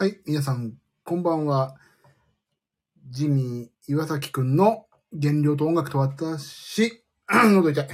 [0.00, 0.72] はい、皆さん、
[1.04, 1.76] こんばんは。
[3.10, 7.88] ジミー岩崎くんの原料と音楽と私、 喉痛い。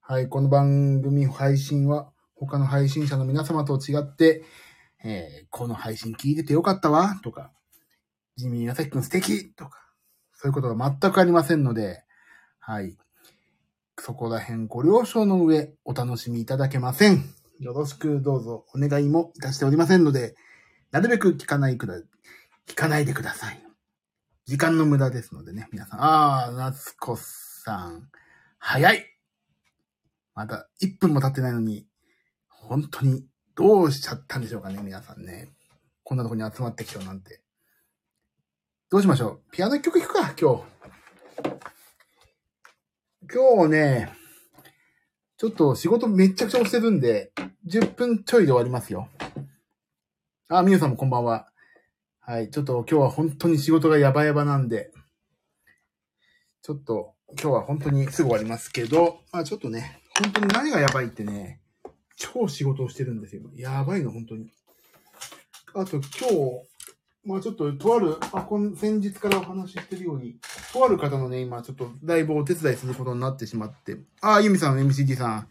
[0.00, 4.44] はい、この番組配信は他の配信者の皆様と違って、
[5.02, 7.50] えーこの配信聞いててよかったわ、とか、
[8.36, 9.82] ジミー岩崎くん素敵とか、
[10.34, 12.04] そういうことが全くありませんので、
[12.60, 12.96] はい。
[13.98, 17.24] そこら辺ご了承の上、お楽しみいただけません。
[17.58, 20.36] よろしくどうぞお願いもいたしておりませんので、
[20.92, 21.94] なるべく聞かないくだ、
[22.68, 23.58] 聞かないでください。
[24.44, 25.98] 時間の無駄ですのでね、皆さん。
[26.02, 28.10] あー、夏子さん。
[28.58, 29.06] 早い
[30.34, 31.86] まだ1分も経ってないのに、
[32.50, 35.48] 本当にどうしちゃったんでしょうかね、皆さんね。
[36.04, 37.40] こんなとこに集まってきちゃうなんて。
[38.90, 39.50] どうしましょう？
[39.50, 40.64] ピアノ曲弾くか、今日。
[43.32, 44.12] 今日ね、
[45.38, 47.32] ちょっと仕事めちゃくちゃ押してるんで、
[47.66, 49.08] 10分ちょいで終わりますよ。
[50.48, 51.48] あ、みゆさんもこんばんは。
[52.20, 54.92] はい、ちょっと今日は本当に仕事がやばやばなんで、
[56.62, 61.60] ちょっと今日は本当にすぐ終わりますけど、まあちょっとね、本当に何がやばいってね、
[62.16, 63.42] 超仕事をしてるんですよ。
[63.54, 64.50] やばいの、本当に。
[65.74, 66.68] あと今日、
[67.24, 70.36] まあちょっと、とある、あ、こん先日からお話ししてるように、
[70.72, 75.48] とある方のね、今ちょっとだいぶお手伝いすることになってしまって、あ、ゆみさん、MCD さん。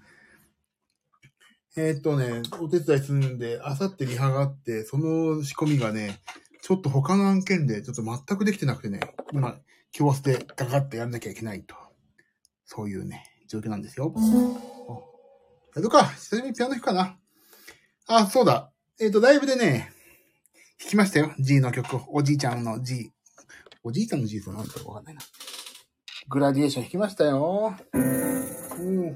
[1.78, 6.20] えーっとね、お手伝いするんで、あさってリハがあって、その仕込みがね、
[6.62, 9.00] ちょっと他の案件でちょっと全くできてなくてね、
[9.32, 9.56] 今、
[9.98, 11.76] 今日明日でガガッとやんなきゃいけないと。
[12.66, 14.14] そういうね、状況なんですよ。
[14.18, 17.18] あやるか久しぶりにピアノ弾くかな
[18.08, 18.72] あ、そうだ。
[19.00, 19.94] えーっと、ライブでね、
[20.78, 21.34] 弾きましたよ。
[21.40, 22.06] G の曲を。
[22.10, 23.12] おじいちゃんの G。
[23.84, 25.22] おじいちゃんの G って何だかわかんないな。
[26.28, 27.42] グラディエーション弾きましたよ。
[27.42, 29.16] おー。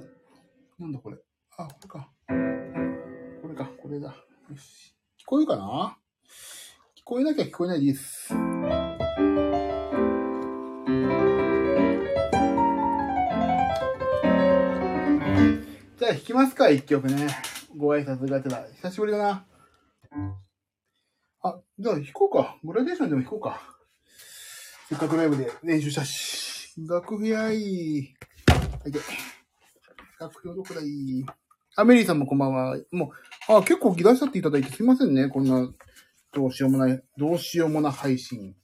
[0.79, 1.17] なんだこれ。
[1.57, 2.14] あ、これか。
[3.85, 4.07] これ、だ。
[4.07, 4.15] よ
[4.57, 4.95] し。
[5.21, 5.95] 聞こえるかな？
[6.97, 8.29] 聞こえなきゃ聞こえないです。
[8.29, 17.27] じゃあ弾きますか、一曲ね。
[17.77, 18.65] ご挨拶がてら。
[18.73, 19.45] 久しぶりだな。
[21.43, 22.57] あ、じゃあ弾こうか。
[22.63, 23.61] グラデーションでも弾こうか。
[24.89, 26.73] せっかくライブで練習したし。
[26.89, 27.53] 楽譜やい。
[27.53, 28.99] はいで。
[30.19, 31.23] 楽譜どこだい？
[31.77, 32.77] あ、メリーさんもこんばんは。
[32.91, 33.09] もう、
[33.47, 35.29] あ、結構ギ出しちゃっていただいてすいませんね。
[35.29, 35.71] こんな、
[36.33, 38.55] どうしようもない、どうしようもな配信。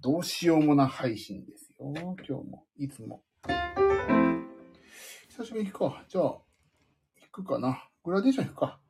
[0.00, 1.92] どうしようもな配信ですよ。
[1.94, 3.22] 今日も、いつも。
[5.28, 6.04] 久しぶりに弾くか。
[6.08, 6.40] じゃあ、弾
[7.30, 7.86] くかな。
[8.02, 8.80] グラデーション弾くか。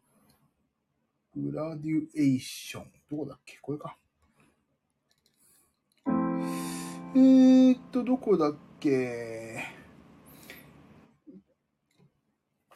[1.36, 2.92] グラデュエーション。
[3.10, 3.58] どこだっけ？
[3.60, 3.96] これか。
[7.16, 9.64] えーっと、どこだっけ？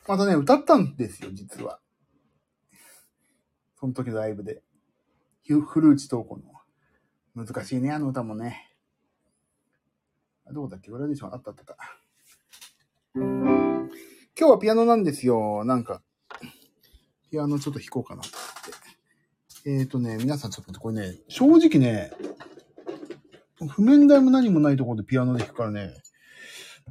[0.08, 1.78] またね、歌ったんですよ、実は。
[3.84, 4.62] その時のライブで。
[5.46, 7.44] フルーチトーコの。
[7.44, 8.70] 難しいね、あの歌もね。
[10.50, 10.90] どこだっけ？
[10.90, 11.76] グラデーションあったあったあった。
[13.14, 13.90] 今
[14.34, 15.66] 日はピアノなんですよ。
[15.66, 16.00] なんか、
[17.30, 19.70] ピアノちょっと弾こうかなと思って。
[19.70, 22.10] えーとね、皆さんちょっと、これね、正直ね、
[23.68, 25.92] 譜面台も何もないところでピアノで弾くからね、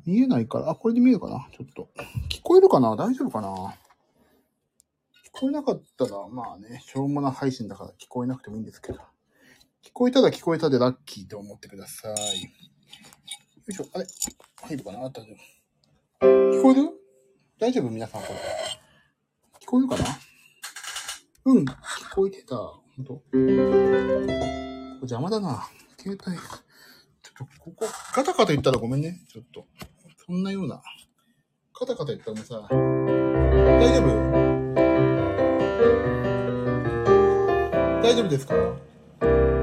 [0.05, 1.47] 見えないから、あ、これで見えるかな？
[1.57, 1.89] ちょっと。
[2.29, 2.95] 聞こえるかな？
[2.95, 3.73] 大丈夫かな？
[5.43, 8.99] こえなかったら、まあね、しょうもな配信だから聞こえなくてもいいんですけど。
[9.83, 12.13] 聞こえたら聞こえたでラッキーと思ってください。
[12.13, 12.17] よ
[13.67, 14.05] いしょ、あれ？
[14.63, 14.99] 入るかな？
[14.99, 15.35] あ大丈夫。
[16.21, 16.89] 聞こえる？
[17.59, 17.89] 大丈夫？
[17.89, 18.35] 皆さんこれ。
[19.59, 20.05] 聞こえるかな？
[21.43, 21.65] うん、聞
[22.15, 22.55] こえてた。
[22.55, 23.21] ほんと。
[25.01, 25.67] 邪魔だな。
[25.97, 26.37] 携帯。
[26.37, 29.19] ちょっと、ここ、カタカタ言ったらごめんね。
[29.27, 29.65] ちょっと。
[30.25, 30.81] そんなような。
[31.73, 34.42] カタカタ言ったらもうさ、大丈夫？
[38.13, 39.62] 大丈夫ですか？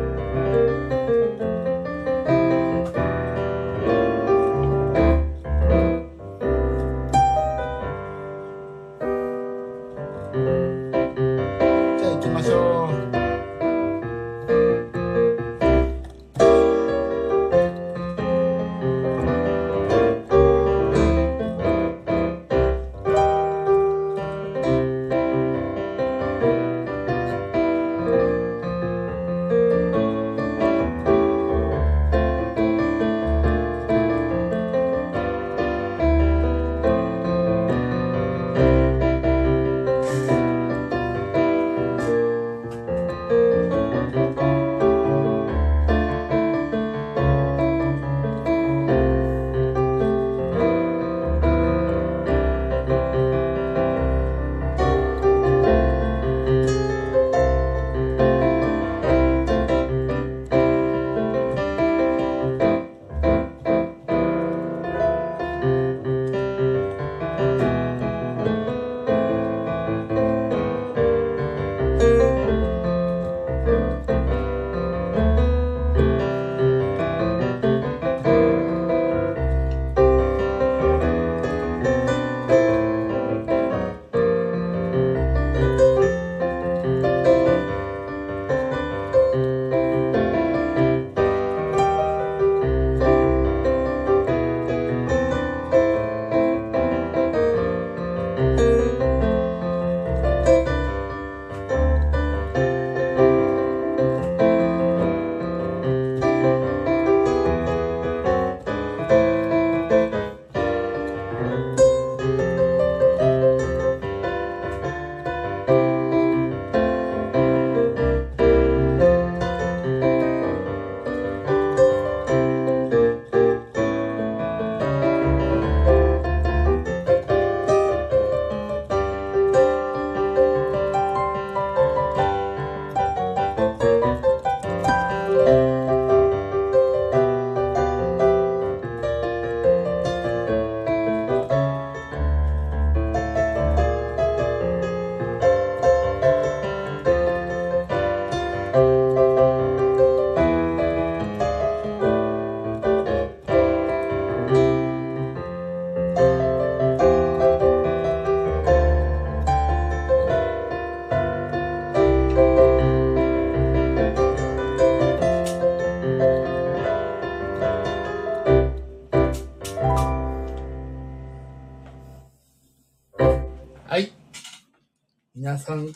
[175.58, 175.92] さん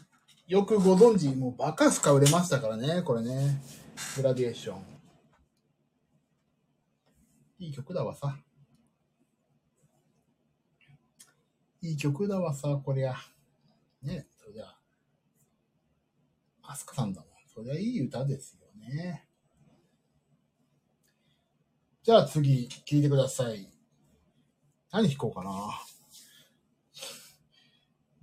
[0.47, 3.63] よくご存知、もうバカスカ売れましたからね、これね。
[4.17, 4.85] グラディエーション。
[7.61, 8.37] いい曲だわさ。
[11.81, 13.15] いい曲だわさ、こりゃ。
[14.03, 14.77] ね、そりゃ。
[16.63, 17.31] アスカさんだもん。
[17.55, 19.27] そりゃいい歌ですよね。
[22.03, 23.73] じゃあ次、聴いてください。
[24.93, 25.94] 何弾こうかな。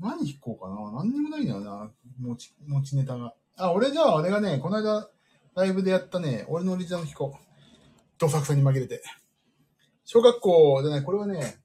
[0.02, 1.04] 何弾こうかな？
[1.04, 1.92] 何にもないんだよな。
[2.20, 3.34] 持ち、持ちネタが。
[3.58, 5.10] あ、俺じゃあ、俺がね、この間、
[5.56, 7.46] ライブでやったね、俺のオリジナル弾こう。
[8.18, 9.02] どさくさに紛れて。
[10.06, 11.58] 小学校でね、これはね、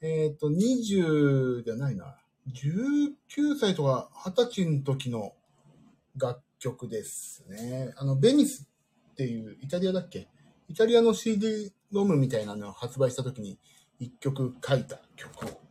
[0.00, 2.16] えっ、と、20じゃないな。
[2.52, 5.32] 19歳とか20歳の時の
[6.16, 7.92] 楽曲ですね。
[7.96, 8.68] あの、ベニス
[9.12, 10.28] っていう、イタリアだっけ？
[10.68, 13.58] イタリアの CD ロムみたいなのを発売した時に
[13.98, 15.63] 一曲書いた曲を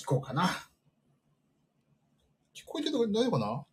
[0.00, 0.48] 聞こうかな。
[2.54, 3.66] 聞こえてる大丈夫かな？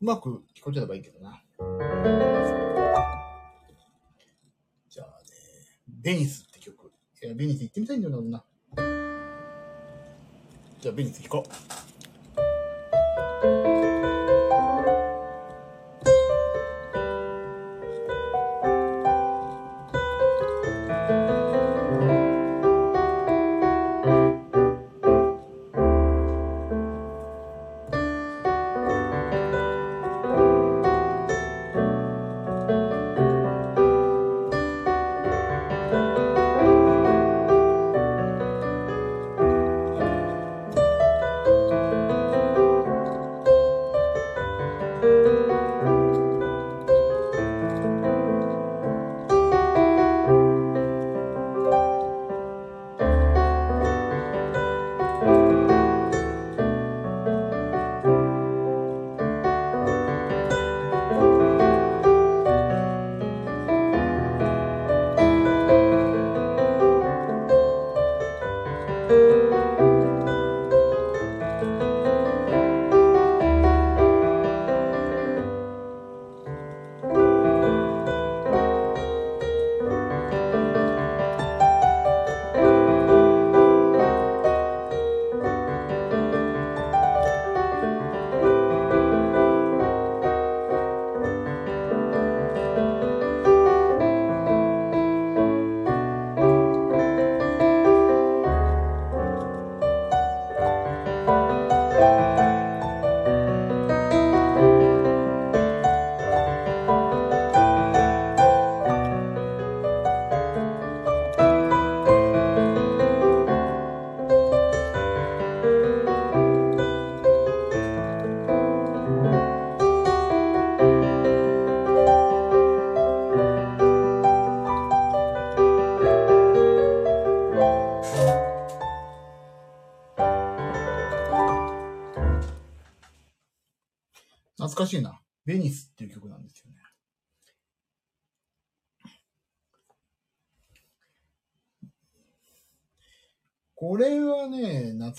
[0.00, 1.42] うまく聞こえてればいいけどな。
[4.90, 5.24] じゃあね、
[5.88, 6.92] ベニスって曲。
[7.22, 8.44] いやベニス行ってみたいんだよな。
[10.80, 11.52] じゃあベニス行こう。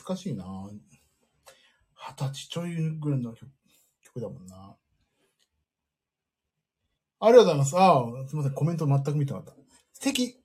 [0.05, 0.45] ね、懐かしいな。
[1.95, 3.49] 二十歳ちょいぐらいの曲
[4.03, 4.75] 曲だもんな。
[7.19, 7.77] ありがとうございます。
[7.77, 8.53] ああ、すみません。
[8.53, 9.61] コメント全く見てなかった。
[9.93, 10.37] 素敵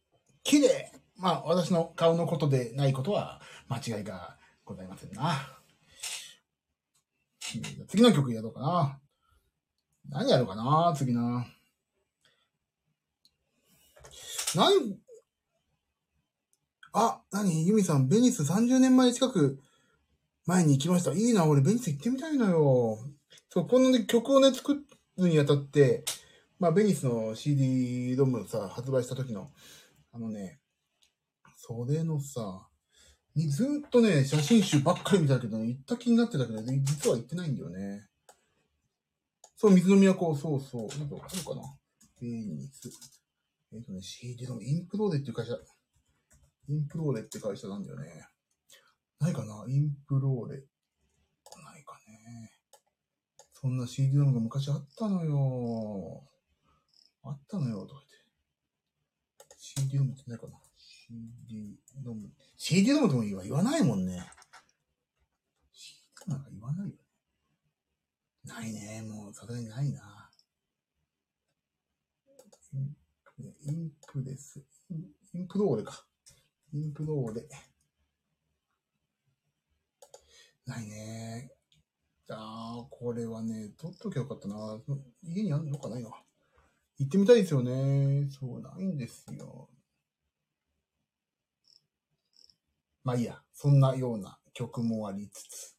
[0.43, 5.35] 綺麗まあ、私の顔のことでないことは間違いがございませんな。
[7.89, 9.01] 次の曲やろうかな。
[10.09, 11.47] 何やろうかな、次な。
[14.55, 14.99] 何
[16.93, 17.67] あ、何？
[17.67, 19.61] ユミさん、ベニス30年前近く
[20.47, 21.13] 前に行きました。
[21.13, 22.99] いいな、俺ベニス行ってみたいのよ。
[23.49, 26.05] そう、この、ね、曲をね、作るにあたって、
[26.59, 29.51] まあ、ベニスの CD ドームさ、発売した時の、
[30.13, 30.61] あのね、
[31.57, 32.67] それのさ、
[33.35, 38.07] にずっとね、写真集ばっかり見たけど、ね、行った気になってたけど、ね、実は行ってないんだよね。
[39.57, 40.99] そう、水の都、そうそう。
[40.99, 41.63] なんかわかるかな？
[42.21, 42.91] ベニス。
[43.73, 45.53] えっ、ー、とね、CD のインプローレっていう会社。
[46.71, 48.07] インプローレって会社なんだよね。
[49.19, 49.65] ないかな？
[49.69, 50.59] インプローレ。
[50.59, 52.53] ないかね。
[53.53, 56.23] そんな CD ドームが昔あったのよ。
[57.25, 59.57] あったのよ、とか言って。
[59.59, 62.31] CD ドームってないかな ?CD ドーム。
[62.57, 64.31] CD ドームとも言わないもんね。
[65.73, 67.03] CD なんか言わないよね。
[68.45, 69.03] ないね。
[69.03, 70.31] もう、さすがにないな。
[72.73, 74.65] インプレス。
[75.35, 76.07] インプローレか。
[76.73, 77.49] インプローレ。
[80.67, 81.51] ないね。
[82.31, 84.81] ああこれはね、取っときゃよかったな。
[85.23, 86.11] 家にあんのかないな。
[86.99, 88.29] 行ってみたいですよね。
[88.31, 89.69] そう、ないんですよ。
[93.03, 93.43] まあいいや。
[93.53, 95.77] そんなような曲もありつつ。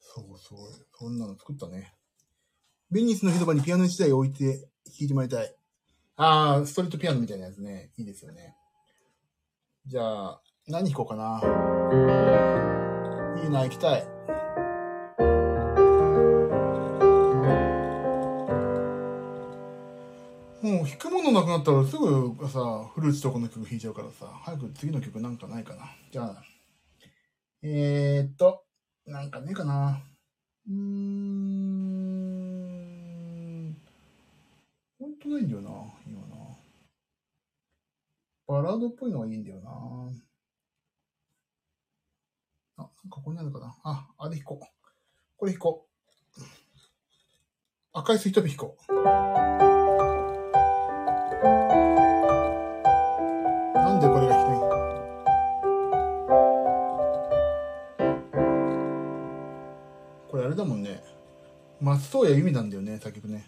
[0.00, 0.86] そうそう。
[0.98, 1.94] そんなの作ったね。
[2.90, 5.54] ベニスの広場にピアノ1台置いて弾いてもらいたい。
[6.16, 7.90] ああ、ストリートピアノみたいなやつね。
[7.96, 8.54] いいですよね。
[9.86, 11.40] じゃあ、何弾こうかな。
[13.42, 14.06] いいな、行きたい。
[20.62, 25.90] もう弾くものなくなったらすぐさ、フルーツとこの曲弾いちゃうからさ、早く次の曲なんかないかな。
[26.12, 26.42] じゃあ、
[27.62, 28.64] えー、っと、
[29.04, 30.00] なんかねえかな。
[30.68, 31.54] うーん。
[34.98, 35.84] ほんとないんだよな、今な。
[38.46, 39.70] バラードっぽいのがいいんだよな。
[42.76, 43.74] あ、なんかここにあるかな。
[43.82, 44.66] あ、あれ弾こう。
[45.36, 45.90] これ弾こう。
[47.94, 48.92] 赤いスイートピー弾こう。
[53.76, 54.58] なんでこれが弾きたい
[60.30, 61.02] これあれだもんね。
[61.80, 63.46] 松任谷由実なんだよね、作曲ね。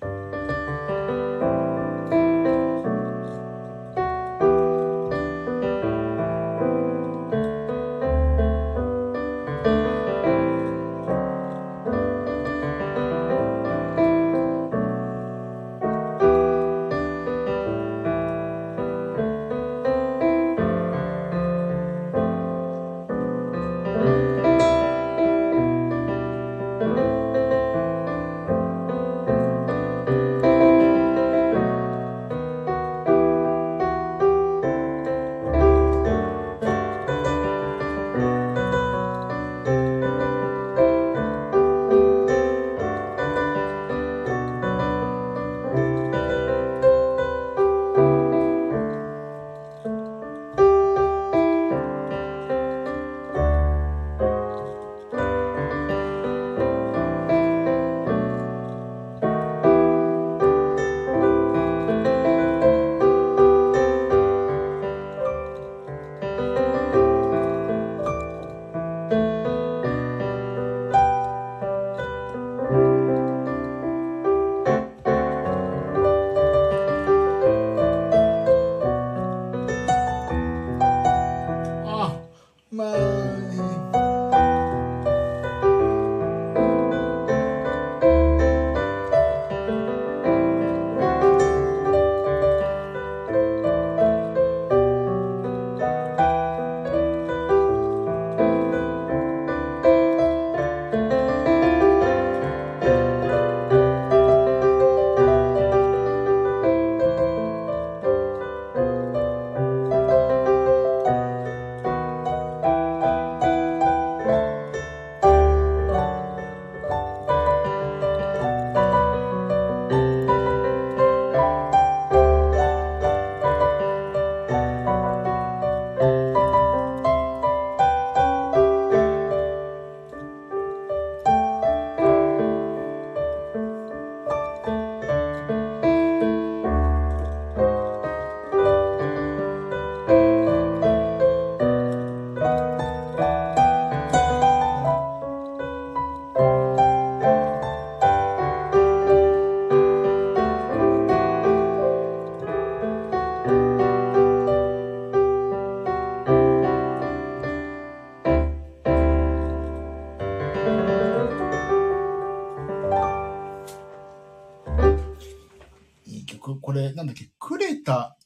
[166.97, 168.17] なんだっけ、くれた、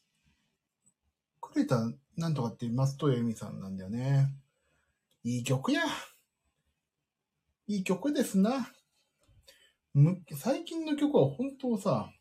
[1.41, 1.77] くれた、
[2.17, 4.33] なんとかって松任谷由実さんなんだよね。
[5.25, 5.83] いい曲や。
[7.67, 8.71] いい曲ですな。
[10.39, 12.12] 最近の曲は本当さ、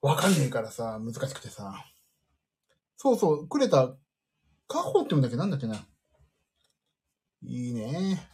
[0.00, 1.84] わかんねえからさ、難しくてさ。
[2.96, 3.94] そうそう、くれた、
[4.66, 5.36] カホって言うんだっけ？
[5.36, 5.86] なんだっけな？
[7.42, 8.26] いいね。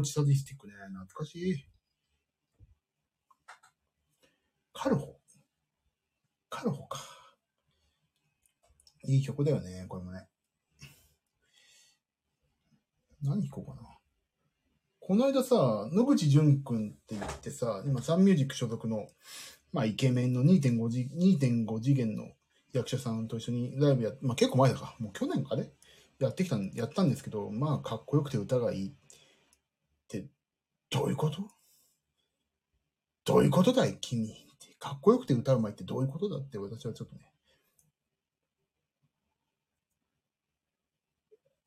[0.00, 0.72] 落ちサディスティックね。
[0.92, 1.66] 懐かしい。
[4.72, 5.16] カルホ。
[6.48, 7.00] カルホか。
[9.04, 10.26] いい曲だよね、これもね。
[13.22, 13.86] 何弾こうかな。
[15.00, 19.08] この間さ、野口淳くんって言ってさ、今サンミュージック所属の、
[19.72, 21.04] まあイケメンの2.5次、
[21.36, 22.28] 2.5次元の
[22.72, 24.94] 役者さんと一緒にライブやまあ結構前だか。
[24.98, 25.68] もう去年あれ
[26.18, 28.92] やってきたん、やったんですけど、まあかっこよくて歌がいいっ、
[30.90, 31.48] どういうこと？
[33.24, 33.96] どういうことだい？
[34.00, 34.34] 君。
[34.78, 37.30] かっこよくて歌うまいってどういうことだって私はちょっとね、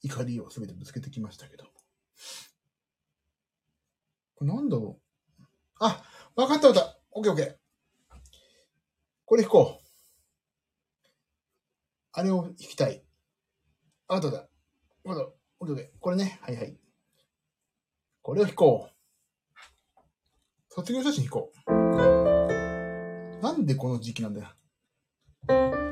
[0.01, 1.65] 怒りをすべてぶつけてきましたけど。
[4.35, 4.99] これなんだろ
[5.39, 5.43] う？
[5.79, 6.03] あ、
[6.35, 6.99] わかったわかった。
[7.11, 7.55] オッケーオッケー。
[9.25, 9.83] これ弾こう。
[12.13, 13.05] あれを弾きたい。
[14.07, 14.47] あとだ。
[15.03, 15.99] まだ、オッケーオッケー。
[15.99, 16.39] これね。
[16.41, 16.77] はいはい。
[18.21, 18.93] これを弾こう。
[20.75, 21.71] 卒業写真行こう。
[23.43, 25.82] なんでこの時期なんだよ。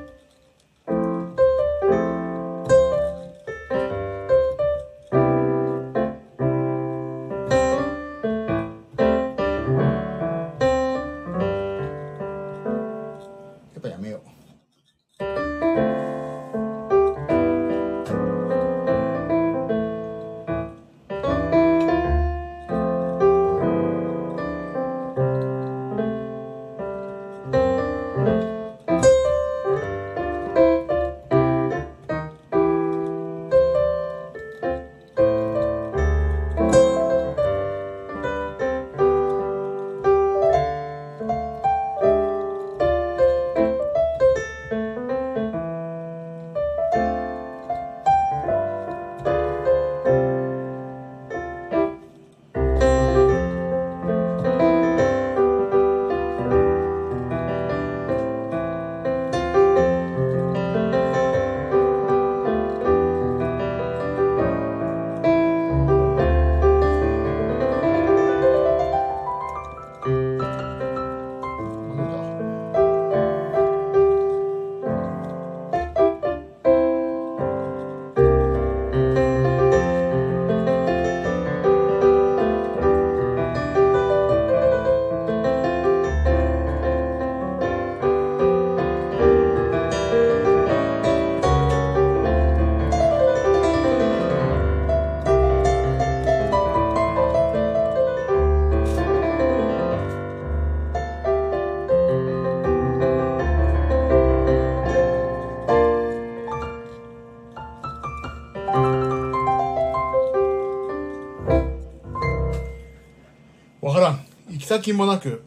[114.71, 115.43] 先もなく、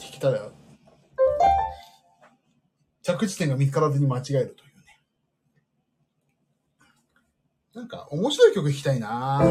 [0.00, 0.50] 聞きたら、
[3.02, 5.02] 着地点が見つからずに間違えるというね。
[7.74, 9.42] なんか、面白い曲弾きたいな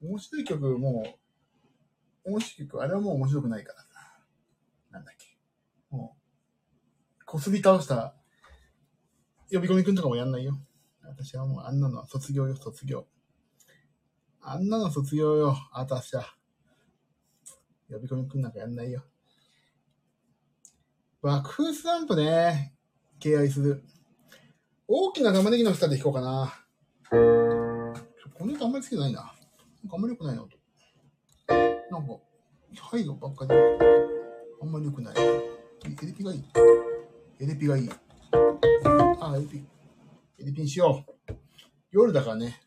[0.00, 1.04] 面白い曲、も
[2.24, 3.88] う、面白い曲、あれはもう面白くないからさ。
[4.90, 5.36] なんだっけ。
[5.90, 6.16] も
[7.20, 8.14] う、こすり倒した、
[9.52, 10.58] 呼び込みくんとかもやんないよ。
[11.02, 13.06] 私はもうあんなの卒業よ、卒業。
[14.40, 16.36] あんなの卒業よ、あたしは。
[17.90, 19.02] 呼び込みくんなんかやんないよ。
[21.22, 22.74] 爆風スランプね。
[23.18, 23.82] 敬愛する。
[24.88, 26.52] 大きな玉ねぎの下で弾こうかな。
[28.38, 29.20] この歌あんまり好きじゃないな。
[29.20, 29.34] なんか
[29.94, 30.48] あんまり良くないなと。
[31.90, 32.14] なんか、
[32.80, 33.50] ハイドばっかり。
[34.62, 35.14] あんまり良くない。
[35.18, 36.44] エレピがいい。
[37.40, 37.90] エレピがいい。
[39.20, 39.64] あ、エレピ。
[40.38, 41.32] エレピにしよう。
[41.90, 42.60] 夜だからね。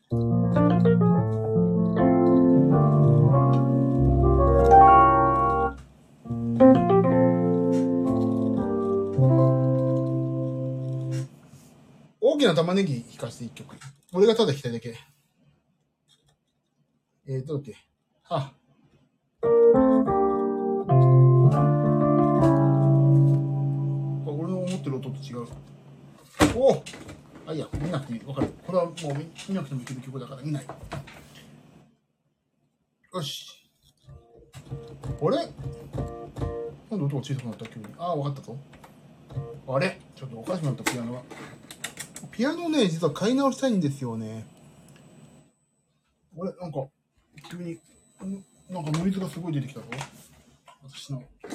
[12.40, 13.76] きな玉ねぎ弾かせて一曲。
[14.14, 14.98] 俺がただ弾きたいだけ。
[17.28, 17.76] えー、どうだっけ
[18.30, 18.52] あ。
[24.26, 25.46] 俺の思ってる音と違う。
[26.56, 26.82] おお
[27.46, 28.22] あ、いや、見なくていい。
[28.24, 28.48] わかる。
[28.66, 30.66] これはもう見見なくてもいける曲だから見ない。
[33.12, 33.68] よし。
[35.22, 35.36] あれ？
[35.36, 37.86] なんで音が小さくなった急に？
[37.98, 38.56] ああ、わかったぞ。
[39.68, 40.00] あれ？
[40.16, 41.22] ちょっとおかしくなったピアノが。
[42.28, 44.46] ピアノね、実は買い直したいんですよね。
[46.38, 46.86] あれなんか、
[47.50, 49.86] 急に、んなんかノイズがすごい出てきたぞ。
[50.82, 51.22] 私の。
[51.44, 51.48] あ、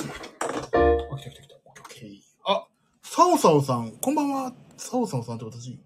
[1.18, 1.56] 来た来た来た。
[1.66, 2.20] オッケー。
[2.46, 2.68] あ、
[3.04, 4.54] サオサオさん、こんばんは。
[4.78, 5.80] サオサオさんって私、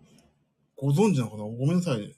[0.76, 1.44] ご存知なのかな？
[1.44, 2.16] ごめんなさい。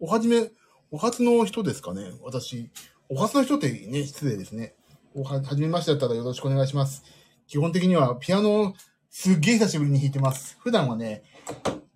[0.00, 0.50] おはじめ、
[0.90, 2.12] お初の人ですかね？
[2.22, 2.70] 私。
[3.08, 4.74] お初の人ってね、失礼ですね。
[5.14, 7.04] おは、はじめましてだったらよろしくお願いします。
[7.46, 8.74] 基本的にはピアノを
[9.10, 10.56] すっげえ久しぶりに弾いてます。
[10.60, 11.22] 普段はね、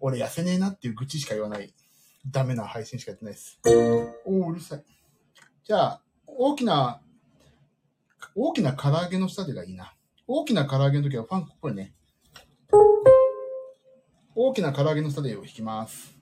[0.01, 1.75] 俺痩せねえなっていう愚痴しか言わない。
[2.31, 3.61] ダメな配信しかやってないです。
[4.27, 4.85] おー、うるさい。
[5.65, 7.01] じゃあ、大きな、
[8.35, 9.95] 大きな唐揚げの下でがいいな。
[10.27, 11.95] 大きな唐揚げの時はファンクっぽいね。
[14.35, 16.17] 大きな唐揚げの下でを弾きます。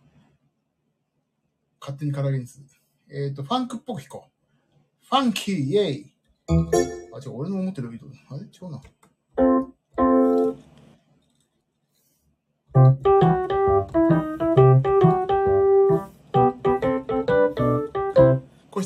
[1.80, 2.66] 勝手に唐揚げにする。
[3.10, 5.06] えっ、と、ファンクっぽく弾こう。
[5.06, 6.12] ファンキー、イェイ。
[6.48, 8.06] あ、違う、俺の思ってる糸。
[8.06, 8.44] あれ？
[8.44, 8.80] 違うな。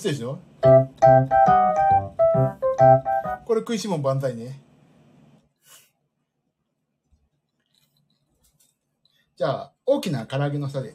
[0.00, 0.38] これ失礼ですよ。
[3.44, 4.62] これ食いしもん万歳ね。
[9.36, 10.94] じゃあ、大きな唐揚げの下で。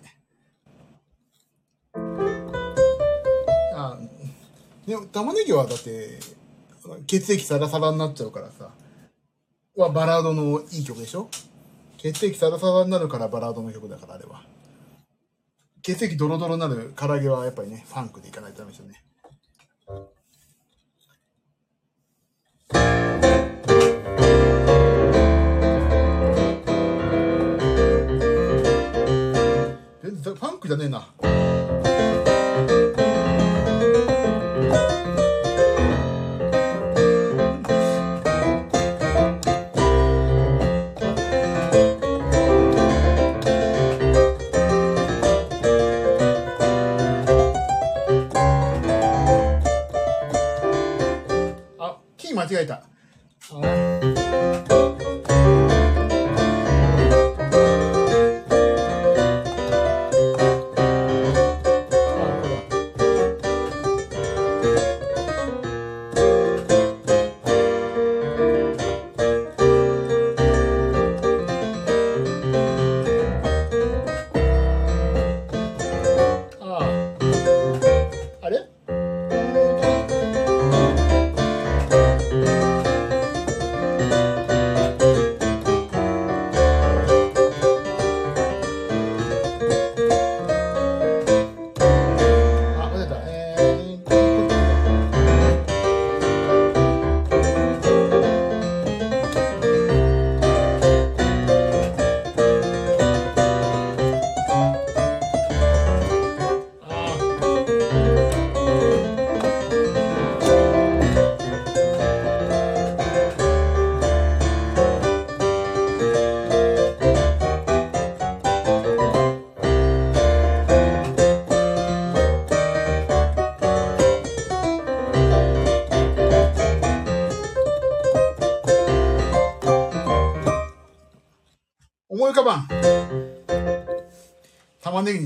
[3.75, 3.99] あ、
[4.87, 6.19] ね、玉ねぎはだって、
[7.05, 8.71] 血液サラサラになっちゃうからさ。
[9.75, 11.29] はバラードのいい曲でしょ？
[11.97, 14.54] 血液サラサラになるからバラードの曲だからあれは。
[15.85, 19.03] 血液ドロドロになる唐揚げはやっぱりね、ファンクでいかないとダメですよね。
[30.23, 31.07] ファンクじゃねえな。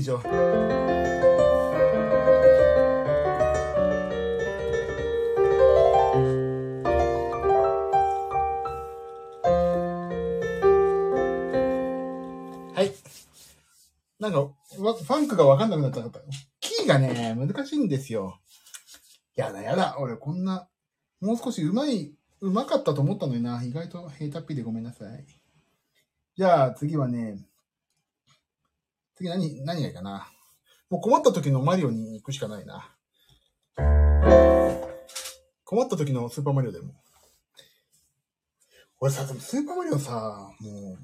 [0.00, 0.28] ぎにしよう。
[12.74, 12.92] はい。
[14.18, 14.54] なんか、わ
[14.94, 16.20] ファンクがわかんなくなっちゃった。
[16.60, 18.40] キーがね、難しいんですよ。
[19.36, 19.96] やだやだ。
[19.98, 20.68] 俺こんな、
[21.20, 23.62] もう少し上手い、上手かったと思ったのにな。
[23.62, 25.26] 意外と平たっぴでごめんなさい。
[26.36, 27.38] じゃあ次はね、
[29.20, 30.26] 次何、何がいいかな。
[30.88, 32.90] もう困った時のマリオに行くしかないな。
[35.62, 36.94] 困った時のスーパーマリオでも。
[38.98, 40.98] 俺さ、でもスーパーマリオさ、もう、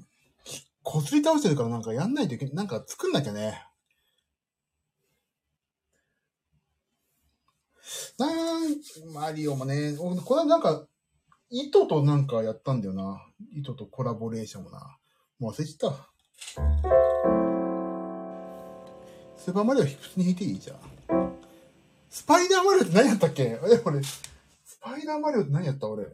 [0.81, 2.55] こすり倒してるからなんかやんないといけない。
[2.55, 3.63] なんか作んなきゃね。
[8.17, 8.25] な、
[9.13, 10.87] マリオもね、これなんか、
[11.51, 13.21] 糸となんかやったんだよな。
[13.53, 14.97] 糸とコラボレーションもな。
[15.37, 17.56] もう忘れちゃった。
[19.37, 20.59] スーパーマリオ普通に弾いていい？
[20.59, 20.77] じゃん。
[22.09, 23.43] スパイダーマリオって何やったっけ？
[23.43, 24.21] え、俺、ス
[24.81, 25.87] パイダーマリオって何やった？
[25.87, 26.05] 俺。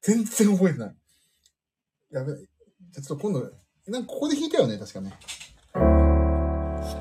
[0.00, 0.96] 全然覚えてない。
[2.12, 2.44] やべ、ちょ
[3.02, 3.50] っと今度、
[3.88, 5.12] なんかここで弾いたよね、確かね。
[5.72, 5.76] ス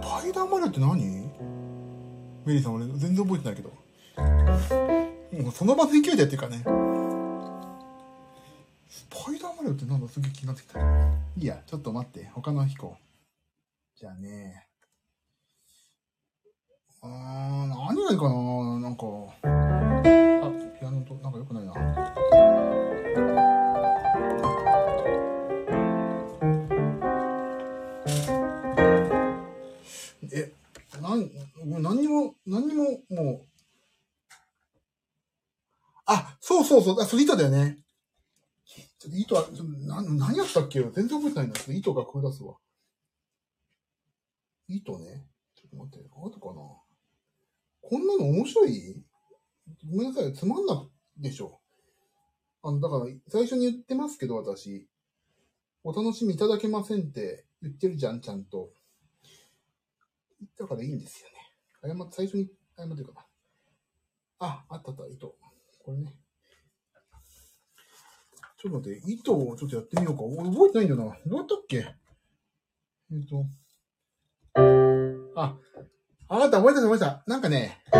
[0.02, 1.32] パイダーマリオって何？
[2.46, 3.70] メリーさん俺全然覚えてないけど。
[5.44, 6.64] もうその場の勢いでやってるからね。
[8.90, 10.08] スパイダーマリオってなんだ？
[10.08, 10.80] すげえ気になってきた。
[10.80, 10.84] い
[11.38, 12.30] いや、ちょっと待って。
[12.34, 14.00] 他の弾こう。
[14.00, 14.68] じゃあね。
[17.04, 19.06] あ、何がいいかななんか。
[19.44, 21.74] あ、ピアノと、なんか良くないな。
[30.32, 30.54] え、
[31.02, 31.22] なん、
[31.66, 33.48] もう何にも、何にも、もう。
[36.06, 37.80] あ、そうそうそう、あ、それ糸だよね。
[39.00, 39.48] ちょっと糸は、
[39.88, 42.58] な何やったっけ全然覚えてないんだ、糸が食い出すわ。
[44.68, 45.26] 糸ね。
[45.56, 46.91] ちょっと待って、あとかな
[47.82, 49.04] こんなの面白い？
[49.90, 51.60] ごめんなさい、つまんなでしょ。
[52.64, 54.88] あの、だから、最初に言ってますけど、私。
[55.84, 58.70] お楽しみいただけませんって言ってるじゃん、ちゃんと。
[60.60, 61.96] だからいいんですよね。
[61.98, 63.26] 謝っ、最初に謝ってるかな。
[64.48, 65.36] あ、あったあった、糸。
[65.84, 66.14] これね。
[68.58, 70.22] ちょっと待って、糸をちょっとやってみようか。
[70.46, 71.18] 覚えてないんだよな。
[71.26, 71.78] どうやったっけ？
[71.78, 73.46] えっ、と。
[75.36, 75.58] あ、
[76.34, 77.22] あなた覚えた覚えた。
[77.28, 77.78] なんかね。
[77.92, 78.00] な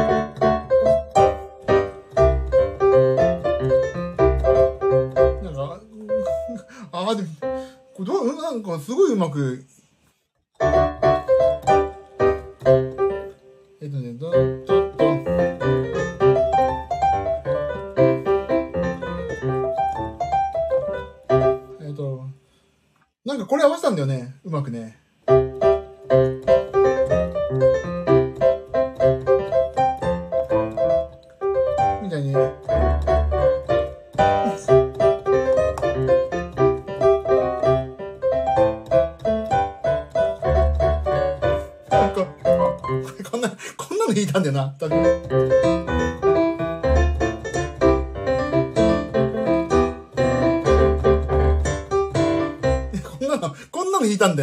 [5.52, 5.82] んか、
[6.94, 7.28] あ、でも、
[7.94, 9.66] これどう、なんかすごいうまく。
[13.82, 15.06] えっとね、ど、ど、ど。
[21.82, 22.24] えっと、
[23.26, 24.36] なんかこれ合わせたんだよね。
[24.46, 25.01] うまくね。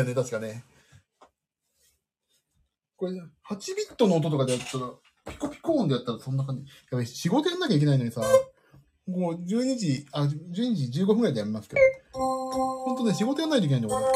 [0.04, 0.64] だよね、確かね。
[2.96, 4.90] これ、8ビットの音とかでやったら、
[5.26, 6.70] ピコピコ音でやったらそんな感じ。
[6.90, 8.22] やべ、仕事やんなきゃいけないのにさ、
[9.06, 11.80] もう12時、あ、12時15分ぐらいでやめますけど。
[12.18, 14.06] ほんとね、仕事やんないといけないんだよ、こ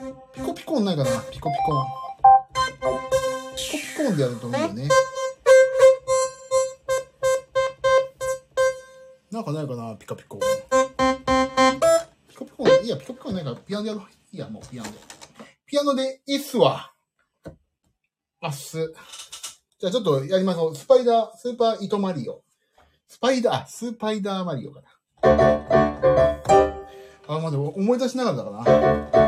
[0.00, 0.12] れ。
[0.34, 1.86] ピコピコ音ないからなピコピコ音。
[3.56, 4.88] ピコピコ音でやるといいよね。
[9.30, 10.46] なんかないかなピカピコ音。
[12.28, 14.15] ピコピコ音、いや、ピコピコ音ないから、ピアノやろう。
[14.32, 14.98] いや、もうピアノで。
[15.66, 16.92] ピアノでいいっすわ。
[18.40, 18.92] あっす。
[19.78, 20.76] じゃあちょっとやりましょう。
[20.76, 22.42] スパイダー、スーパー糸マリオ。
[23.08, 24.88] スパイダー、スーパイダーマリオかな。
[27.28, 29.25] あ、までも思い出しながらだからな。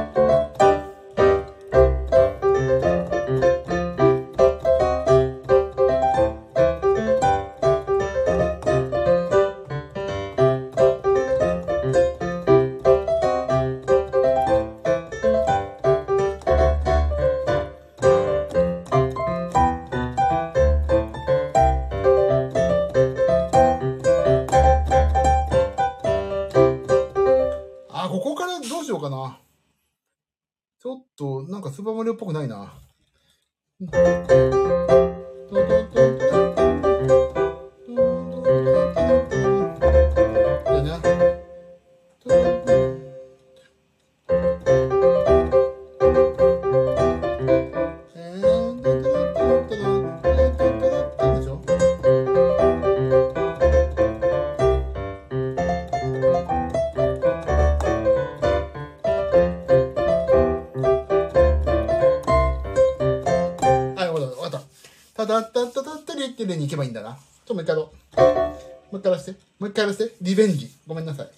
[65.18, 65.26] かった。
[65.26, 67.10] ただったったたったりってに行けばいいんだな。
[67.10, 68.92] ちょっともう一回やろう。
[68.92, 69.40] もう一回やらせて。
[69.58, 70.14] もう一回やらせて。
[70.20, 70.70] リベンジ。
[70.86, 71.28] ごめんなさい。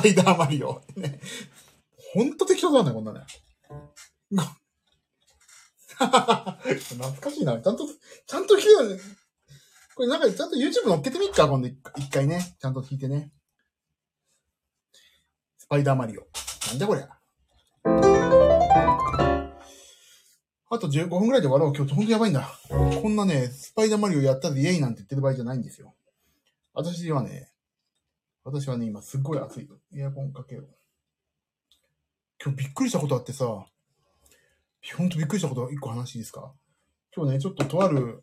[0.00, 0.80] パイダーマリオ。
[0.96, 1.20] ね。
[2.14, 3.20] ほんと適当だね、こんなね。
[5.98, 7.60] 懐かしいな。
[7.60, 7.84] ちゃんと、
[8.26, 9.00] ちゃんと聞いたね。
[9.96, 11.76] これなんかちゃんと YouTube 載っけてみっか、今度一
[12.10, 12.56] 回ね。
[12.60, 13.32] ちゃんと聞いてね。
[15.56, 16.26] スパイダーマリオ。
[16.68, 17.08] なんだこりゃ。
[20.70, 21.74] あと15分くらいで終わろう。
[21.74, 22.48] 今日ほんとやばいんだ。
[22.68, 25.94] こんなね、スパイダーマリオやったらイエイなんて言ってる場合じゃないんですよ。
[26.74, 27.47] 私はね、
[28.50, 29.68] 私はね、今すっごい暑い。
[29.94, 30.68] エアコンかけよう。
[32.42, 36.54] 今日びっくりしたことあってさ、ほんとびっくりしたこと一個話いいですか？
[37.14, 38.22] 今日ね、ちょっととある、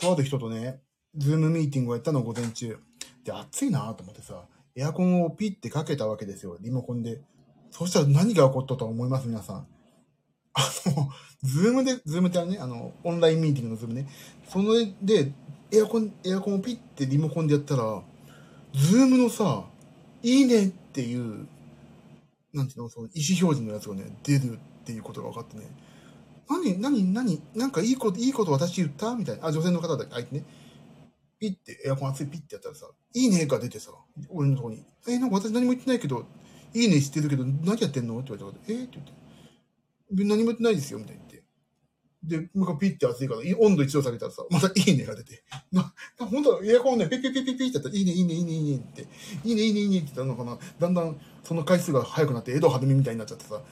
[0.00, 0.80] とある人とね、
[1.14, 2.78] Zoom ミーティングをやったの午前中。
[3.22, 7.20] で、暑いなと思ってさ、エアコンをピッてかけたわけですよ、リモコンで。
[7.70, 9.28] そしたら何が起こったと思います？
[9.28, 9.66] 皆さん。
[10.54, 11.10] あの、
[11.42, 14.08] Zoom で、 Zoom ってあのね、あの、オンラインミーティングの Zoom ね。
[14.48, 15.32] そので、
[15.70, 18.02] エアコン、エアコンをピッてリモコンでやったら、
[18.74, 19.64] ズームのさ、
[20.22, 21.46] いいねっていう、
[22.52, 25.66] なんていうの、その意思表示のやつがね、出るっていうことが分かってね。
[26.48, 29.46] 何、何、何、なんかいいこと、いいこと私言ったみたいな。
[29.46, 30.44] あ、女性の方だ、相手ね。
[31.38, 33.92] ピッて、エアコン熱いピッてやったらさ、いいねが出てさ、
[34.30, 34.84] 俺のとこに。
[35.06, 36.26] え、なんか私何も言ってないけど、
[36.74, 38.18] いいねしてるけど、何やってんの？
[38.18, 39.12] って言われたら、え、って言って。
[40.24, 41.27] 何も言ってないですよ、みたいに言って。
[42.28, 45.42] で、向こうピッて熱いから、温度一度下げたらさ、またいいねが出て。
[45.72, 49.02] な、本当エアコンね、ピッピッピッピッピッってやったら、いいね、いいね、いいね、いいねって、
[49.44, 50.58] いいね、いいね、いいねって言ったのかな。
[50.78, 53.62] だんだん、その回数が速くなって、江戸はずみみたいになっちゃってさ、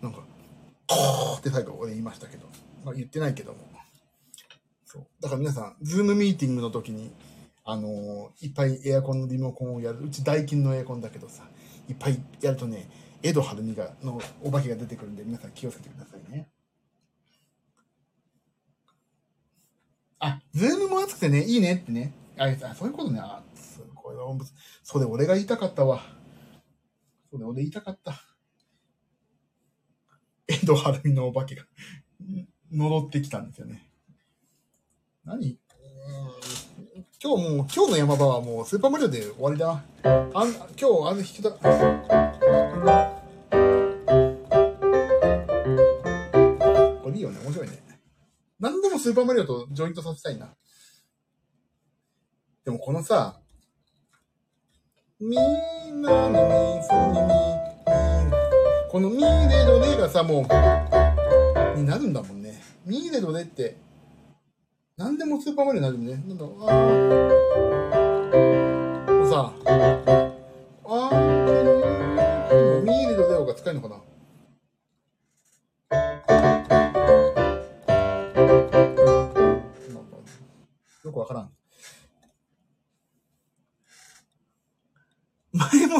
[0.00, 0.20] なんか、
[0.86, 2.46] コーって最後俺言いましたけど。
[2.84, 3.58] まあ言ってないけども。
[4.84, 5.06] そう。
[5.20, 7.12] だから皆さん、ズームミーティングの時に、
[7.64, 10.00] あのー、いっぱいエアコンのリモコンをやる。
[10.00, 11.42] うちダイキンのエアコンだけどさ、
[11.88, 12.88] いっぱいやるとね、
[13.22, 16.48] 江戸晴美が、のお化けが出てくるんで、皆さん気をつけてくださいね。
[20.18, 22.12] あ、ズームも熱くてね、いいねってね。
[22.38, 23.20] あ、あそういうことね。
[23.20, 24.26] あ、すごいわ。
[24.82, 26.02] それ俺が言いたかったわ。
[27.30, 28.14] それ俺言いたかった。
[30.48, 31.64] 江戸晴美のお化けが
[32.70, 33.88] 戻ってきたんですよね。
[35.24, 35.58] 何？
[37.22, 39.82] 今日もう、今日の山場はもうスーパーマリオで終わりだ。
[40.04, 43.15] あん今日、あの人だ。
[48.58, 50.54] 何でもスーパーマリオとジョイントさせたいな。
[52.64, 53.40] でもこのさ、
[55.20, 55.40] みー
[55.94, 57.32] なにみそにみ、
[58.90, 62.60] このみーでどでがさ、もう、になるんだもんね。
[62.84, 63.76] みーでどでって、
[64.96, 66.14] 何でもスーパーマリオになるね。
[66.26, 67.65] なんだろう、あ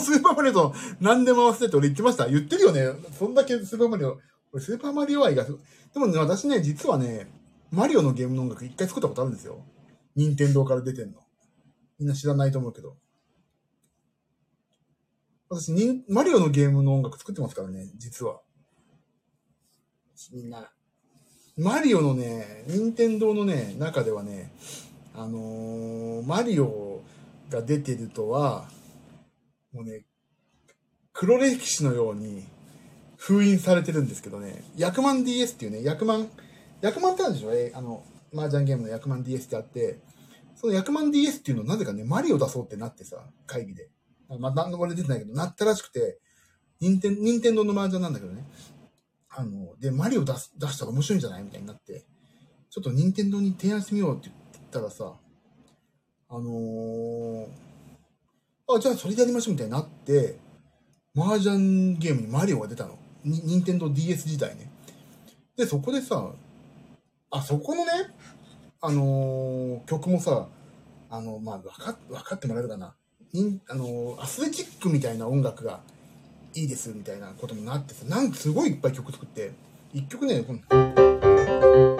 [0.06, 2.86] スーパーマリオと何でも合わせてって俺言ってました言ってるよね。
[3.18, 4.18] そんだけスーパーマリオ。
[4.52, 5.50] 俺スーパーマリオ愛が、で
[5.96, 7.28] もね、私ね、実はね、
[7.72, 9.64] マリオのゲームの音楽一回作ったことあるんですよ。
[10.14, 11.20] 任天堂から出てんの。
[11.98, 12.96] みんな知らないと思うけど。
[15.48, 18.40] 私、にマリオのゲームの音楽作ってますからね、実は。
[20.32, 20.70] みんな。
[21.56, 24.52] マリオのね、任天堂のね、中ではね、
[25.14, 27.02] あのー、マリオ
[27.48, 28.68] が出てるとは、
[29.76, 30.06] もうね、
[31.12, 32.44] 黒歴史のように
[33.18, 36.30] 封印されてるんですけどね、役満 DS っていうね、役満、
[36.80, 37.52] 役満ってあるでしょ？
[37.52, 38.02] えあの、
[38.34, 40.00] 麻雀ゲームの役満 DS ってあって、
[40.54, 43.90] その役満 DS っていうのなぜかね、マリオ出そうってなってさ、会議で。
[44.40, 46.18] まあ、何のこれ出てないけど、なったらしくて、
[46.80, 48.44] 任天任天堂の麻雀なんだけどね。
[49.28, 52.06] あの、で、マリオ出す出したら面白いんじゃないみたいになって、
[52.70, 55.12] ちょっと任天堂に提案してみようって言ったらさ、
[56.28, 57.65] あのー、
[58.68, 60.38] あ、じゃあそれでやりましょうみたいになって、
[61.16, 62.98] 麻雀ゲームにマリオが出たの。
[63.24, 64.70] に、任天堂 DS 時代ね。
[65.56, 66.30] で、そこでさ、
[67.30, 67.92] あ、そこのね、
[68.80, 70.48] あのー、曲もさ、
[71.08, 72.94] あの、まあ、わか、わかってもらえるかな。
[73.32, 75.80] にあのー、アスレチックみたいな音楽が
[76.54, 79.52] いいですみたいなことになってさ、なんかすごいいっぱい曲作って、
[79.92, 81.95] 一曲ね、この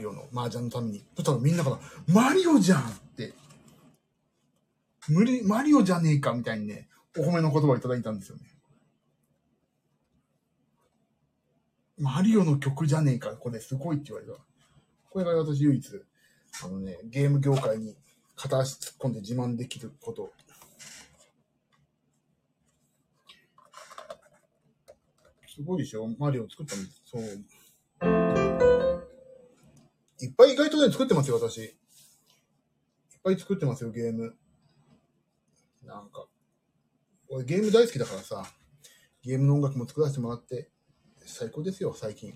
[0.00, 1.04] リオの麻雀のために。
[1.14, 1.78] そしたらみんなから、
[2.08, 2.84] マリオじゃんっ
[3.16, 3.32] て、
[5.08, 8.42] 無理、マリオじゃねえかみたいにね、お褒めの言葉をいただいたんですよね。
[11.98, 14.32] マリオの曲じゃねえか、これすごいって言われた。
[15.10, 16.02] これが私唯一、
[16.64, 17.96] あのね、ゲーム業界に
[18.36, 20.32] 片足突っ込んで自慢できること。
[25.46, 28.89] すごいでしょマリオ作ったのそう。
[30.22, 31.58] いっぱい意外とね、作ってますよ、私。
[31.58, 31.72] いっ
[33.22, 34.36] ぱい作ってますよ、ゲーム。
[35.84, 36.26] なんか。
[37.28, 38.44] 俺ゲーム大好きだからさ、
[39.22, 40.70] ゲームの音楽も作らせてもらって、
[41.24, 42.34] 最高ですよ、最近。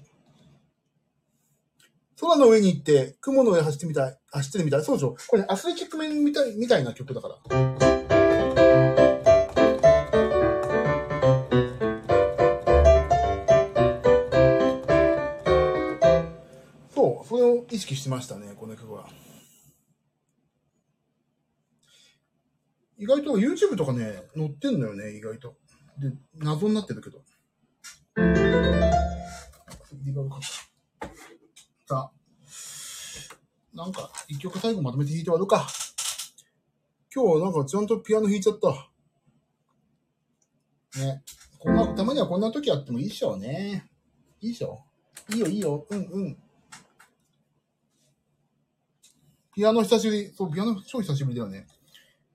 [2.20, 4.84] 空の上に行って、雲の上走ってみたい、走ってるみたい。
[4.84, 5.16] そうでしょ？
[5.26, 7.93] これ、ね、アスレチックメンみたい、みたいな曲だから。
[17.74, 19.08] 意識してましたね、この曲は。
[22.96, 25.56] 意外と YouTube とかね、載ってんのよね、意外と。
[25.98, 27.20] で、謎になってるけど。
[31.88, 32.12] さあ、
[33.74, 35.66] なんか、一曲最後まとめて弾いて終わるか。
[37.12, 38.68] 今日はなんかちゃんとピアノ弾いちゃった。
[41.00, 41.24] ね。
[41.58, 43.90] こんな、たまにはこんな時あってもいいっしょね。
[44.40, 44.84] いいっしょ
[45.30, 45.86] いいよいいよ。
[45.90, 46.43] うんうん。
[49.54, 50.32] ピアノ久しぶり。
[50.36, 51.66] そう、ピアノ超久しぶりだよね。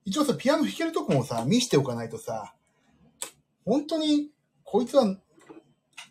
[0.06, 2.54] 一応さ、ピアノ弾けるとこもさ、見しておかないとさ、
[3.66, 4.32] 本当に、
[4.64, 5.18] こいつは、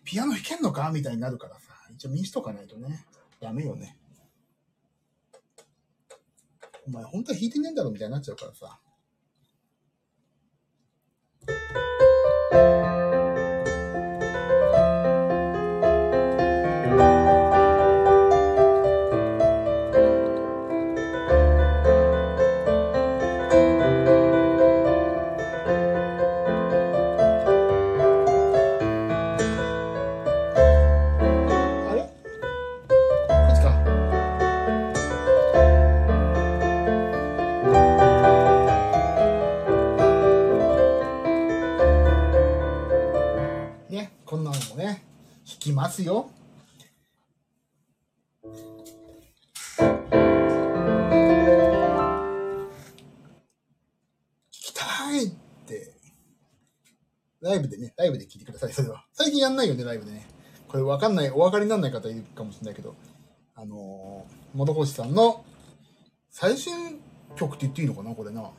[0.05, 3.07] ピアノ弾けんのかみたいになるからさ、一応見しとかないとね、
[3.41, 3.97] ダメよね。
[6.87, 8.79] お前本当は弾いてねえんだろみたいになっちゃうからさ。
[44.29, 45.07] こんなのもね、
[45.47, 46.29] 弾きますよ。
[48.45, 48.51] 聞
[54.51, 55.31] きたいっ
[55.65, 55.95] て、
[57.41, 59.07] ライブでね、ライブで聞いてください、それは。
[59.15, 60.27] 最近やんないよね、ライブでね。
[60.69, 62.97] これわかんない、お分かりにならない方いるかもしれないけど、
[63.55, 65.43] あのー、元星さんの
[66.29, 67.01] 最新
[67.35, 68.51] 曲って言っていいのかな、これな。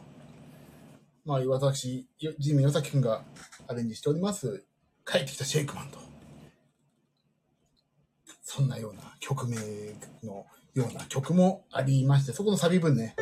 [1.25, 2.07] まあ、私、
[2.39, 3.23] ジミーヨサキ君が
[3.67, 4.65] アレンジしております、
[5.11, 5.97] 帰ってきたシェイクマンと。
[8.43, 9.55] そんなような曲名
[10.23, 10.45] の
[10.75, 13.15] ような曲もありまして、そこのサビ分ね。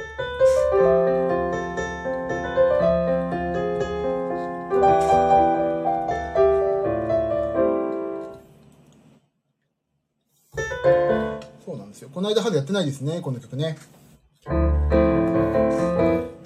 [11.65, 12.09] そうなんですよ。
[12.13, 13.77] この間春やってないですね、この曲ね。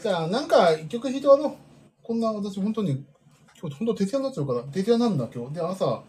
[0.03, 1.57] じゃあ、なんか一曲弾いて終わろう。
[2.03, 3.03] こんな私本当に、
[3.61, 5.53] 今日本当徹夜になっちゃうから、徹夜なんだ今日。
[5.53, 6.03] で、朝、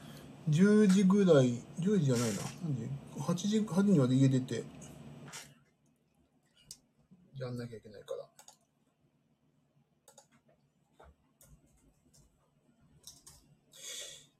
[0.49, 2.37] 10時ぐらい、10時じゃないな。
[2.63, 2.89] なんで
[3.19, 4.65] ?8 時、8時には家出て、
[7.39, 8.23] やんなきゃいけないから。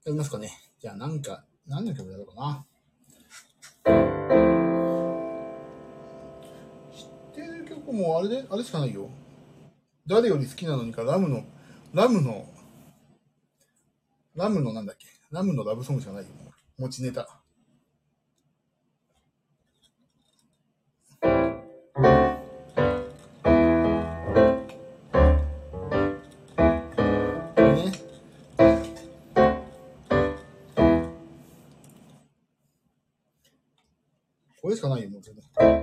[0.05, 0.51] やりますかね。
[0.79, 2.65] じゃあなんか、何の曲やろうかな。
[6.91, 9.09] 知ってる曲もあれで、あれしかないよ。
[10.07, 11.45] 誰より好きなのにか、ラムの、
[11.93, 12.52] ラムの、
[14.35, 15.07] ラムのなんだっけ？
[15.31, 16.29] ラムのラブソングしかないよ。
[16.79, 17.27] 持ちネタ。
[34.61, 35.82] これしかないよ、もう全然。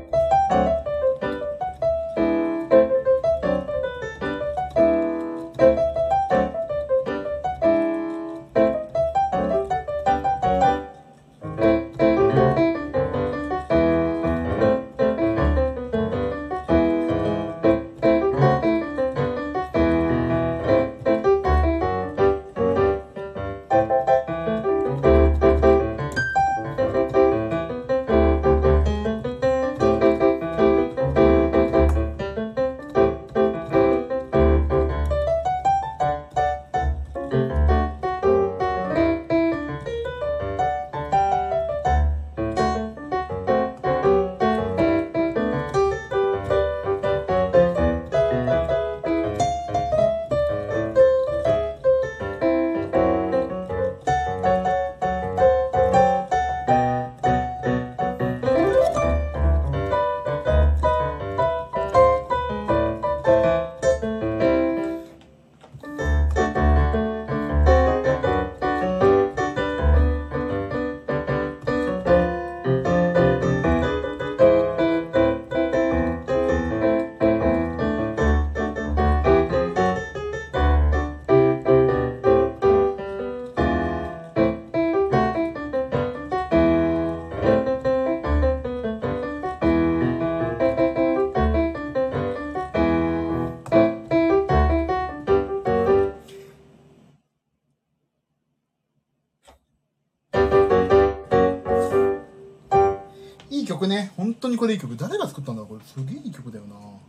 [104.60, 104.94] これいい曲。
[104.94, 106.74] 誰が作ったんだろうこれすげえいい曲だよな。
[106.74, 107.00] こ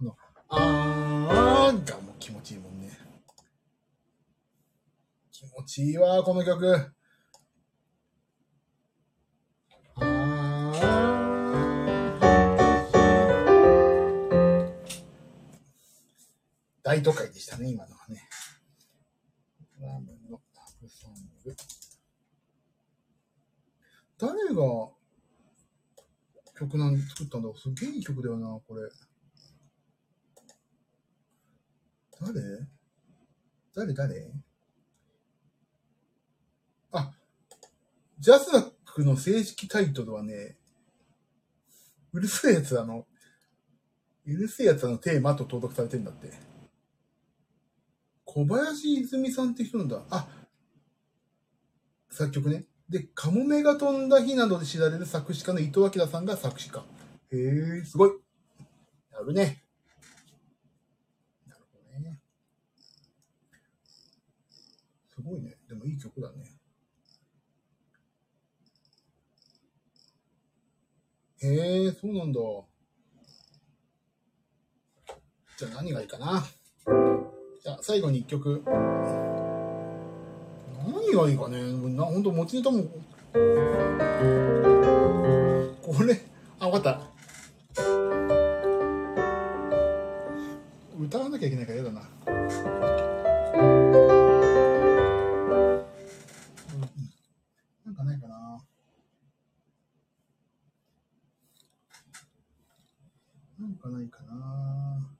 [0.00, 0.16] の、
[0.48, 2.90] あーがもう気持ちいいもんね。
[5.30, 6.92] 気持ちいいわ、この曲。
[16.82, 18.28] 大都会でしたね、今のはね。
[19.80, 21.14] ラーメンのタブソン
[21.44, 21.54] グ。
[24.18, 24.95] 誰が
[26.58, 28.82] 曲なん作ったんだすげえいい曲だよな、これ。
[32.18, 32.66] 誰？
[33.74, 33.94] 誰？
[33.94, 34.32] 誰？
[36.92, 37.12] あ、
[38.18, 40.56] ジャスダックの正式タイトルはね、
[42.12, 43.06] うるせえやつあの、
[44.24, 46.32] うるせえやつのテーマと登録されてんだって。
[48.24, 50.02] 小林泉さんって人なんだ。
[50.10, 50.26] あ、
[52.10, 52.64] 作曲ね。
[52.88, 56.84] で、カモメが飛んだ日などで知られる作詞家の伊藤明さんが作詞家。
[57.32, 58.10] へえ、すごい。
[59.12, 59.62] やるね。
[61.48, 62.20] なるほどね。
[65.08, 65.56] すごいね。
[65.68, 66.44] でもいい曲だね。
[71.42, 72.40] へえ、そうなんだ。
[75.58, 76.44] じゃあ何がいいかな。
[77.62, 78.62] じゃあ最後に一曲。
[80.86, 81.60] 何がいいかね？
[81.96, 82.84] な、ほんと持ちネタも。
[85.82, 86.20] これ、
[86.60, 87.00] あ、わかった。
[90.98, 92.00] 歌わなきゃいけないから嫌だな。
[97.84, 98.64] なんかないかな。
[103.58, 105.10] なんかないかな。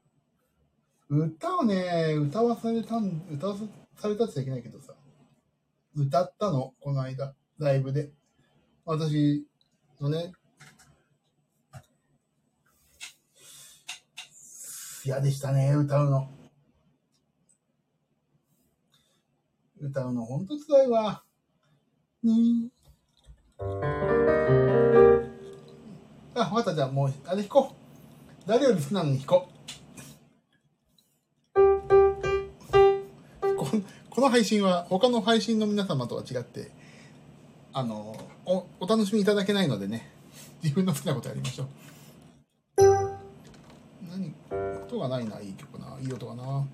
[1.09, 3.57] 歌をね、歌わされたん、歌わ
[3.97, 4.95] されたっちゃいけないけどさ。
[5.97, 8.12] 歌ったの、この間、ライブで。
[8.84, 9.47] 私
[9.99, 10.30] のね、
[15.07, 16.28] 嫌でしたね、歌うの。
[19.80, 21.24] 歌うのほんと辛いわ。
[22.22, 22.70] に
[26.34, 28.47] あ、わかった、じゃあもう、あれ弾こう。
[28.47, 29.55] 誰より好きなのに弾こう。
[34.27, 36.70] の配信は他の配信の皆様とは違って、
[37.72, 40.11] あの、お、お楽しみいただけないのでね、
[40.62, 41.68] 自分の好きなことやりましょう。
[44.11, 44.35] 何
[44.83, 46.66] 音がないな、いい曲な、いい音がな。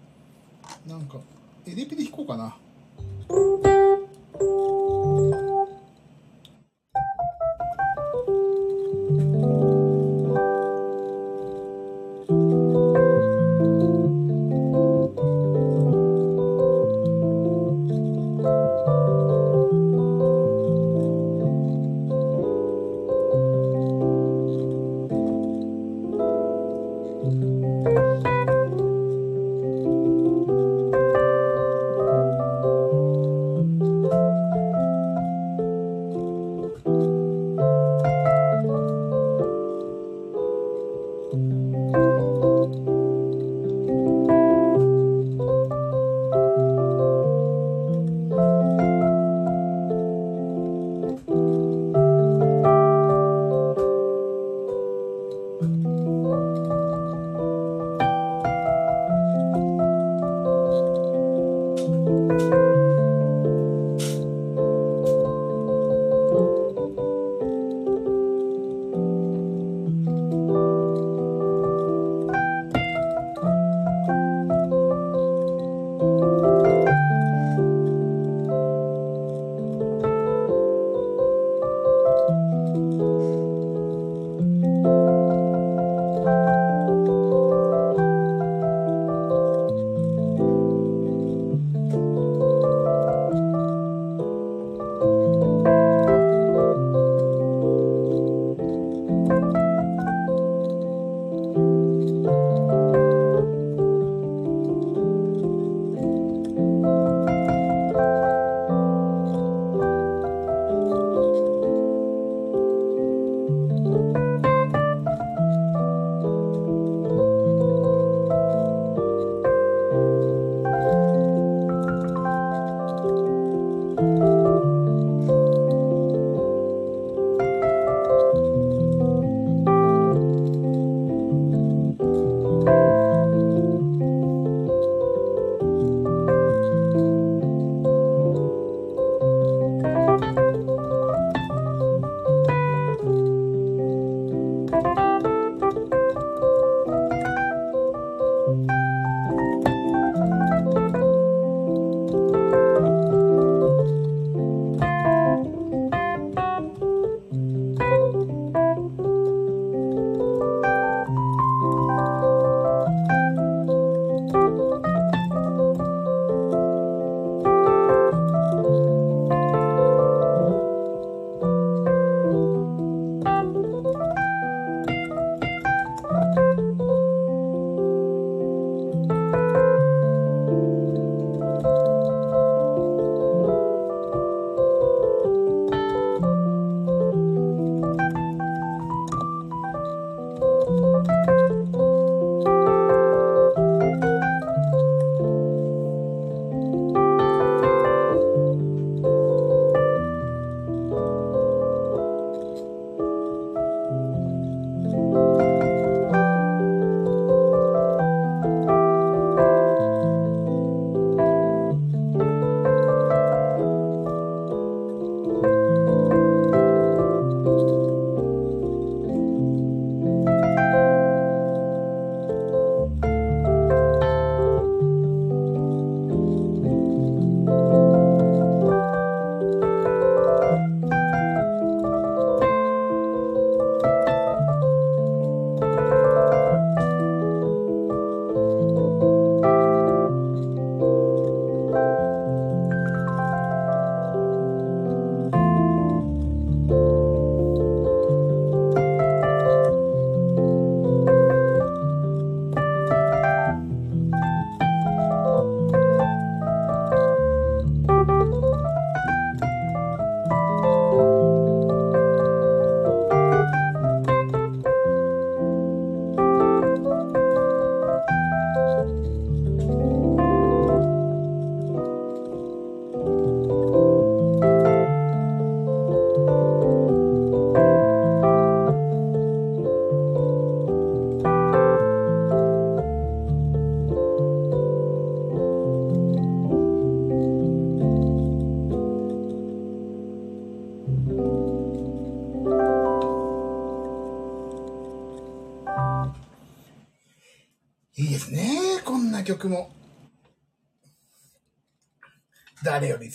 [0.86, 1.18] なんか、
[1.66, 2.56] エレピで弾こうかな。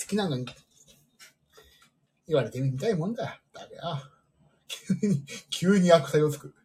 [0.08, 0.45] 好きなのに。
[2.30, 3.41] 言われてみたいもんだ。
[3.51, 3.82] だけど、
[4.70, 6.55] 急に、急に悪態をつく。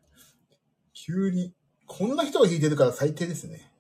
[0.95, 1.53] 急に、
[1.89, 3.73] こんな人が弾いてるから最低ですね。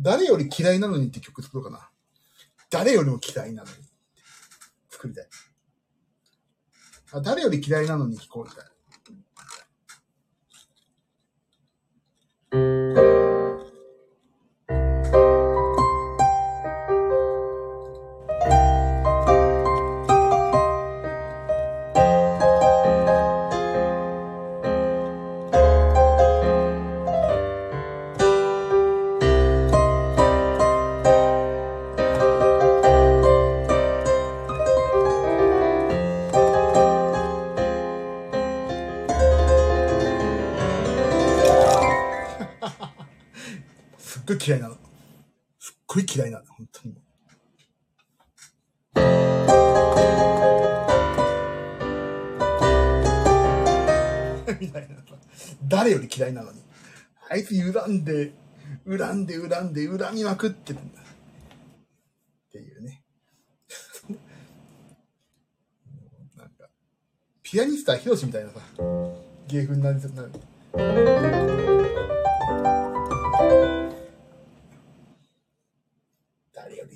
[0.00, 1.88] 誰より嫌いなのにって曲作ろうかな。
[2.68, 3.76] 誰よりも嫌いなのに。
[4.88, 5.28] 作りたい。
[7.12, 8.64] あ誰より嫌いなのに聞こうみたい。
[44.30, 44.76] ごい嫌いなの。
[45.58, 46.94] すっごい嫌いなの、本当に。
[54.60, 54.96] みたいな。
[55.66, 56.62] 誰より嫌いなのに。
[57.28, 58.32] あいつ恨んで、
[58.86, 61.00] 恨んで、恨んで、恨みまくってるんだ。
[61.00, 61.04] っ
[62.52, 63.02] ていうね。
[66.36, 66.68] なんか、
[67.42, 68.60] ピアニスターヒロシみたいなさ、
[69.48, 70.30] 芸風になりそうなる。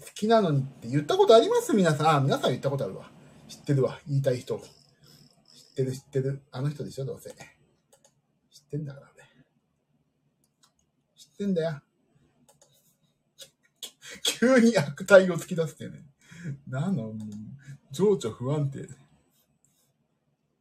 [0.05, 1.73] 好きなのにって言ったことあります？
[1.73, 2.09] 皆さん。
[2.17, 3.11] あ、皆さん言ったことあるわ。
[3.49, 3.99] 知ってるわ。
[4.07, 4.59] 言いたい人。
[4.59, 4.65] 知っ
[5.75, 6.43] てる知ってる。
[6.53, 7.31] あの人でしょ、どうせ。
[7.31, 7.37] 知っ
[8.71, 9.13] てんだからね。
[11.17, 11.81] 知ってんだよ。
[14.23, 16.05] 急に悪態を突き出すってね。
[16.69, 17.15] なの、もう
[17.91, 18.87] 情緒不安定。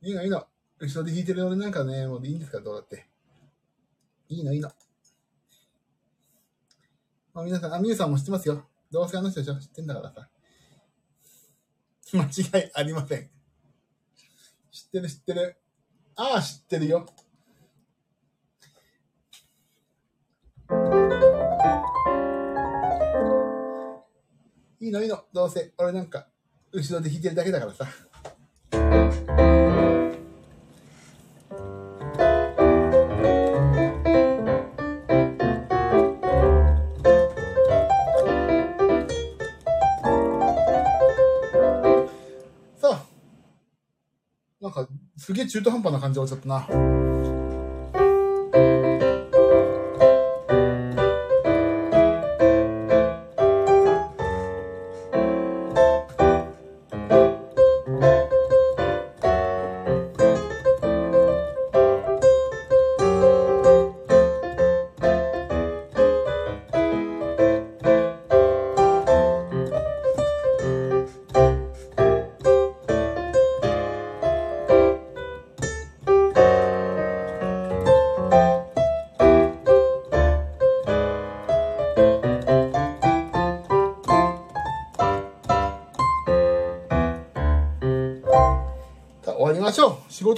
[0.01, 0.23] いいの？
[0.23, 0.47] いいの。
[0.79, 3.05] 後ろで弾いてる俺なんかね、もういいんですか、どうだって。
[4.29, 4.53] いいの？
[4.53, 4.71] いいの。
[7.33, 8.65] まあ、皆さん、あ、みゆさんも知ってますよ。
[8.93, 9.55] どうせあの人でしょ？
[9.59, 10.29] 知ってんだからさ。
[12.13, 12.27] 間違
[12.61, 13.27] いありません。
[14.71, 15.57] 知ってる知ってる。
[16.15, 17.07] ああ、知ってるよ。
[24.79, 25.23] いいのいいの。
[25.33, 26.27] どうせ、俺なんか、
[26.71, 27.73] 後ろで弾いてるだけだから。
[27.73, 27.87] さ
[45.23, 47.62] すげえ中途半端な感じで終わっちゃったな。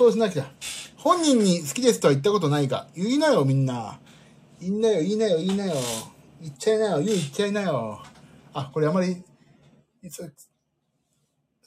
[0.04, 0.52] をしなきゃ。
[0.98, 4.02] 本人に好きですとは言ったことないが、言いなよ、みんな。
[4.60, 5.74] 言いなよ、言いなよ、言いなよ。
[6.42, 8.04] 言っちゃいなよ、言う言っちゃいなよ。
[8.54, 9.24] あ、これあまり、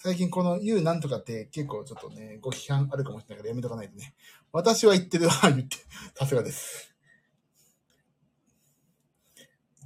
[0.00, 4.14] 最近この言うなんとかって結構ちょっとね、ご批判あるかもしれないからやめとかないとね。
[4.52, 5.76] 私は言ってるわ、言って。
[6.14, 6.94] さすがです。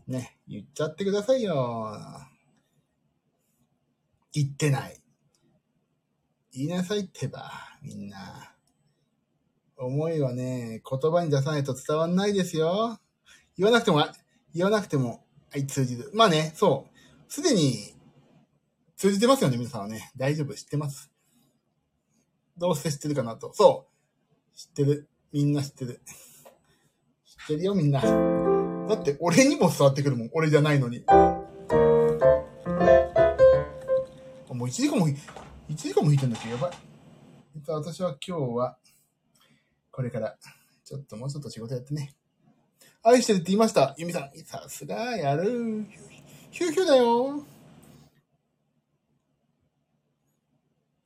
[0.06, 1.96] ね、言っちゃってくださいよ。
[4.32, 5.00] 言ってない。
[6.52, 7.50] 言いなさいってば、
[7.82, 8.54] みんな。
[9.76, 13.00] 思いはね、言葉に出さないと伝わんないですよ。
[13.58, 14.06] 言わなくても、
[14.54, 16.10] 言わなくても、はい、通じる。
[16.14, 17.32] まあね、そう。
[17.32, 17.94] すでに、
[18.96, 20.12] 通じてますよね、皆さんはね。
[20.16, 21.10] 大丈夫、知ってます。
[22.56, 23.52] どうして知ってるかなと。
[23.54, 23.88] そ
[24.54, 24.56] う。
[24.56, 25.08] 知ってる。
[25.32, 26.00] みんな知ってる。
[27.24, 28.00] 知ってるよ、みんな。
[28.00, 30.30] だって、俺にも伝わってくるもん。
[30.32, 31.04] 俺じゃないのに。
[34.48, 35.16] もう1時間も、1
[35.74, 36.50] 時間も弾いてんだっけ？
[36.50, 36.70] やばい。
[37.54, 38.78] 実は私は今日は、
[39.90, 40.36] これから、
[40.84, 42.14] ちょっともうちょっと仕事やってね。
[43.02, 43.94] 愛してるって言いました。
[43.98, 44.38] ゆみさん。
[44.44, 45.86] さすが、やる。
[46.50, 47.44] ヒューヒューだよ。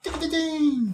[0.02, 0.86] てけててーん。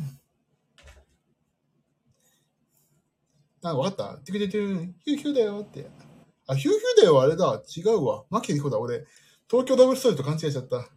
[3.63, 4.95] なんかわかったてけててーん。
[5.05, 5.91] ヒューヒューだよって。
[6.47, 7.63] あ、ヒューヒューだよ、あれだ。
[7.77, 8.25] 違うわ。
[8.31, 9.05] マキリコだ、俺。
[9.51, 10.89] 東京ダブルストーリーと勘違いしちゃった。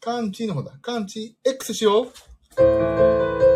[0.00, 0.78] カンチの方だ。
[0.82, 3.51] カンチ X しよう。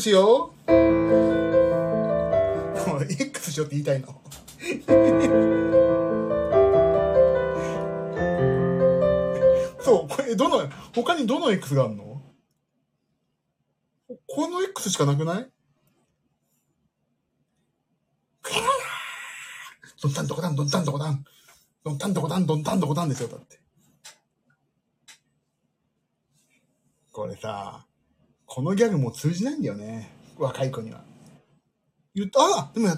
[0.00, 0.72] X しよう。
[2.88, 4.08] もう X しようって言いたいの？
[9.82, 12.22] そう、これ、どの、他にどの X があるの？
[14.26, 15.50] この X しかなくない？
[20.02, 21.22] どんたんどこだん、どんたんどこだん。
[21.84, 23.60] どんたんどこだん、どんたんどこだんですよ、だって。
[27.12, 27.84] これさ、
[28.52, 30.10] このギャグも通じないんだよね。
[30.36, 31.04] 若い子には。
[32.16, 32.88] 言った、あでも、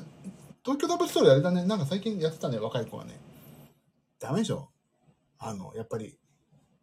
[0.64, 1.66] 東京ダブルストーリーあれだね。
[1.66, 3.20] なんか最近やってたね、若い子はね。
[4.18, 4.70] ダメでしょ
[5.38, 6.18] あの、やっぱり、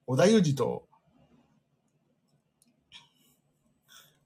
[0.05, 0.87] 織田裕二と、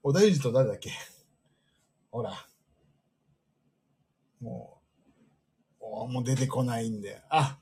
[0.02, 0.90] 織田裕二と誰だっけ？
[2.10, 2.46] ほら。
[4.42, 4.82] も
[5.80, 7.22] う、もう出てこないんで。
[7.30, 7.58] あ、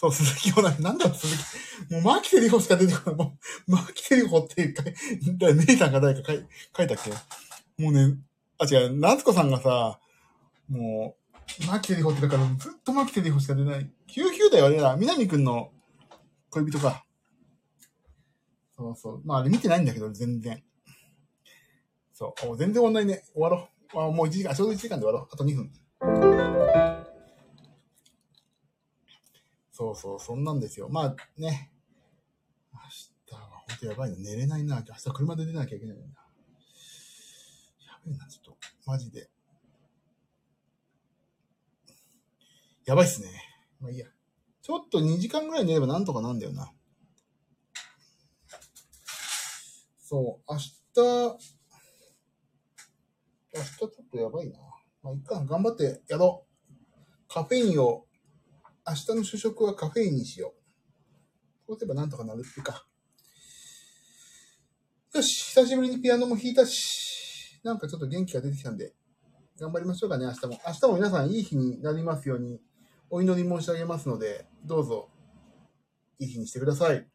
[0.00, 1.92] そう、鈴木ほら、なんだ鈴木。
[1.92, 3.16] もう、マキテリホしか出てこない。
[3.16, 3.36] も
[3.68, 7.10] う、マキテリホって書い、だ姉さんが誰か書い書いたっけ？
[7.82, 8.16] もうね、
[8.58, 10.00] あ、違う、夏子さんがさ、
[10.70, 11.18] も
[11.62, 13.90] う、マキテリホってだからずっとマキテリホしか出ない。
[14.06, 14.96] ヒューヒューだよ、あれだ。
[14.96, 15.70] 南くんの
[16.48, 17.04] 恋人か。
[18.74, 19.22] そうそう。
[19.26, 20.64] まあ、あれ見てないんだけど、全然。
[22.14, 22.56] そう。
[22.56, 23.22] 全然終わんないね。
[23.34, 23.98] 終わろう。
[23.98, 25.28] あもう1時間、ちょうど1時間で終わろう。
[25.30, 26.99] あと2分。
[29.80, 30.90] そうそう、そんなんですよ。
[30.90, 31.72] まあね。
[32.70, 32.80] 明
[33.30, 34.16] 日は本当やばいな。
[34.18, 34.84] 寝れないな。
[34.86, 36.02] 明日車で出なきゃいけないな。
[36.04, 36.10] や
[38.04, 38.58] べえな、ちょっと。
[38.84, 39.30] マジで。
[42.84, 43.30] やばいっすね。
[43.80, 44.06] まあいいや。
[44.60, 46.70] ちょっと2時間ぐらい寝ればなんとかなんだよな。
[49.98, 50.70] そう、明日、
[53.54, 54.58] 明日ちょっとやばいな。
[55.02, 57.32] まあ、いっか、頑張ってやろう。
[57.32, 58.04] カフェインを、
[58.90, 60.52] 明日の主食はカフェインにしよう。
[61.68, 62.84] そうすればなんとかなるっていうか。
[65.14, 68.92] よし、久しぶりにピアノも弾いたし、なんかちょっと元気が出てきたんで、
[69.60, 70.58] 頑張りましょうかね、明日も。
[70.66, 72.60] 明日も皆さんいい日になりますように、
[73.10, 75.08] お祈り申し上げますので、どうぞ、
[76.18, 77.06] いい日にしてください。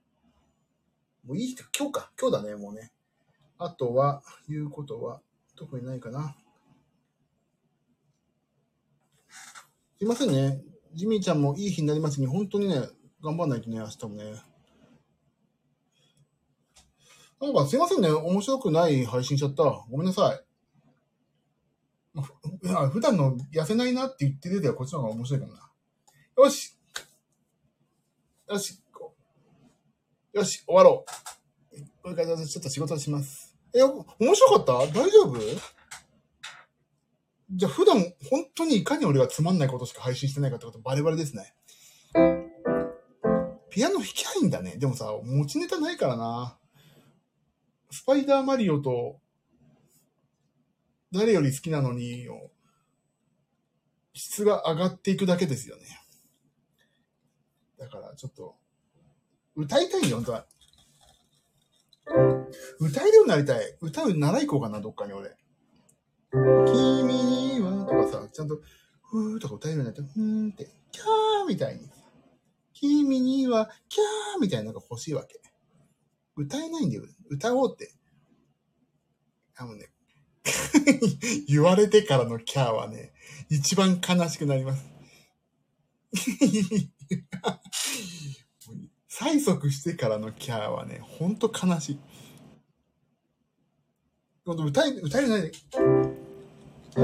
[1.25, 2.11] もういい日、今日か。
[2.17, 2.93] 今日だね、もうね。
[3.57, 5.21] あとは、言うことは、
[5.57, 6.37] 特にないかな。
[9.97, 10.74] すいませんね。
[10.95, 12.81] ジミーちゃんもいい日になりますように、本当にね、
[13.21, 14.23] 頑張んないとね、明日もね。
[17.41, 18.09] なんかすいませんね。
[18.09, 19.63] 面白くない配信しちゃった。
[19.91, 20.41] ごめんなさい。
[22.63, 25.69] いや普段の痩せないなって言ってるではこっちの方が面白いかもな。
[26.37, 26.77] よし
[28.47, 28.81] よし
[30.31, 31.05] よし、終わろ
[31.73, 31.81] う。
[32.01, 33.53] これからちょっと仕事します。
[33.73, 34.73] え、面白かった？
[34.73, 35.39] 大丈夫？
[37.51, 41.53] じゃあ普段本当にいかに俺がつまんないことしか配信してないかってことバレバレですね。
[43.69, 44.77] ピアノ弾きゃいいんだね。
[44.77, 46.57] でもさ、持ちネタないからな。
[47.91, 49.19] スパイダーマリオと、
[51.11, 52.25] 誰より好きなのに、
[54.13, 55.83] 質が上がっていくだけですよね。
[57.77, 58.55] だからちょっと、
[59.55, 60.47] 歌いたいよ、本当は。
[62.79, 63.77] 歌えるようになりたい。
[63.81, 65.35] 歌う習い行こうかな、どっかに俺。
[66.35, 68.59] 君は、とかさ、ちゃんと、
[69.03, 71.89] ふーとか歌えるようになって、ふーんって、キャーみたいに。
[72.73, 75.39] 君には、キャーみたいなのが欲しいわけ。
[76.35, 77.03] 歌えないんだよ。
[77.29, 77.93] 歌おうって。
[79.55, 79.89] あのね、
[81.47, 83.13] 言われてからのキャーはね、
[83.49, 84.83] 一番悲しくなります。
[89.09, 91.99] 催促してからのキャーはね、ほんと悲しい。
[94.45, 95.51] 歌え、歌えないで。
[96.95, 97.03] 君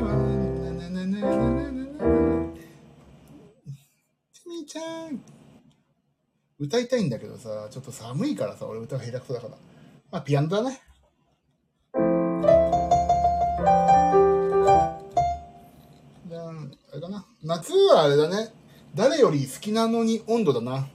[0.00, 0.14] は
[0.62, 1.84] ななななななな
[4.32, 5.20] 君ちゃん。
[6.60, 9.56] 歌いたいんだけどさちょっと寒いからさ俺歌が下手くそだから。
[10.12, 10.80] まあピアノだね。
[16.28, 16.50] じゃあ
[16.92, 17.26] あれだな。
[17.42, 18.54] 夏はあれだね。
[18.94, 20.86] 誰より好きなのに温度だな。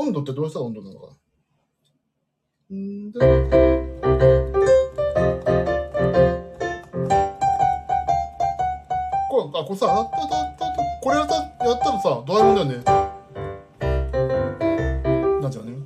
[0.00, 1.06] 温度ってどうしたら温度なのか
[2.70, 2.76] な？
[2.76, 3.12] んー
[9.28, 11.42] これ、あ、これさ、あったあったったこれやった、や
[11.74, 12.76] ったらさ、ドラムだよね。
[15.40, 15.77] なっちゃうね。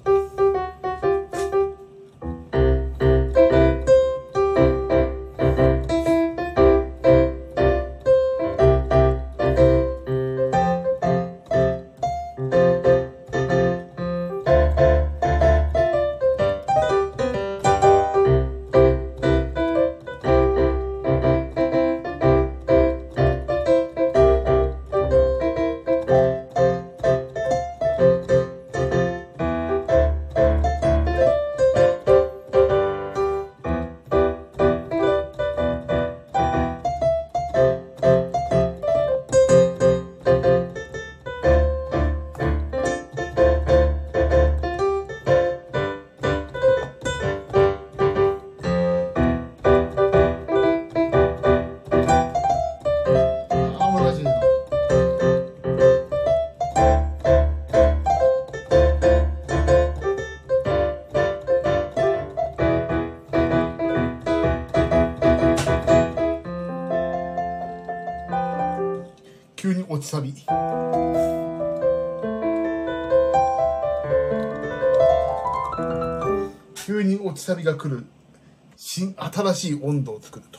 [79.33, 80.59] 新、しい温度を作ると。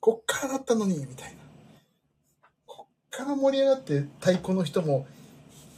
[0.00, 1.38] こっからだったのに、みたいな。
[2.66, 5.06] こっから盛り上がって太鼓の人も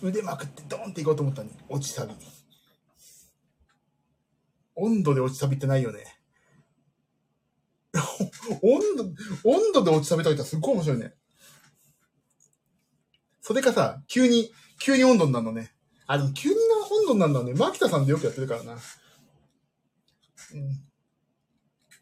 [0.03, 2.15] 腕まくってドンっていこうと思ったのに、落ちサビ。
[4.77, 6.05] 温度で落ちサビってないよね。
[8.63, 9.05] 温度、
[9.45, 11.15] 温度で落ちサビとか言ったらすっごい面白いね。
[13.41, 15.73] それかさ、急に、急に温度になるのね。
[16.07, 18.73] あ、でも急にな温度になるのはね、牧田さんでよくやってるからな。
[18.73, 18.81] うん。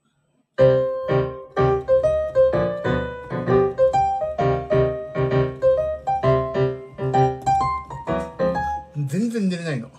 [9.07, 9.91] 全然寝れないの。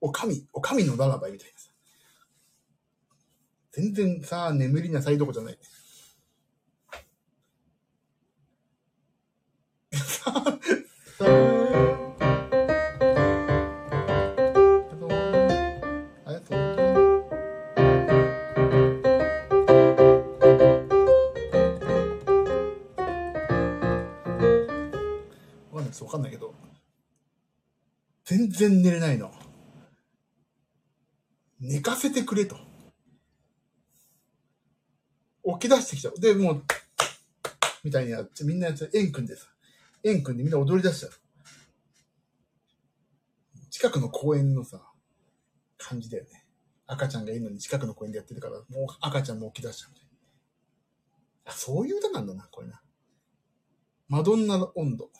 [0.00, 1.70] おかみ、おかみのララバイみたいなさ。
[3.72, 5.58] 全然さ、眠りなさいどこじゃない。
[28.56, 29.32] 然寝れないの。
[31.60, 32.56] 寝かせてくれと。
[35.60, 36.20] 起き出してきちゃう。
[36.20, 36.64] で、もう、
[37.82, 39.46] みたいにやって、みんなやって、円組んでさ、
[40.02, 41.12] 円組んでみんな踊り出しちゃう。
[43.70, 44.80] 近くの公園のさ、
[45.76, 46.46] 感じだよね。
[46.86, 50.08] 赤ちゃんがいるのに近くの公園でやってるから、もう赤ちゃんも起き出しちゃうみたい。
[51.46, 52.80] あ、そういう歌なんだな、これな。
[54.08, 55.10] マドンナの温度。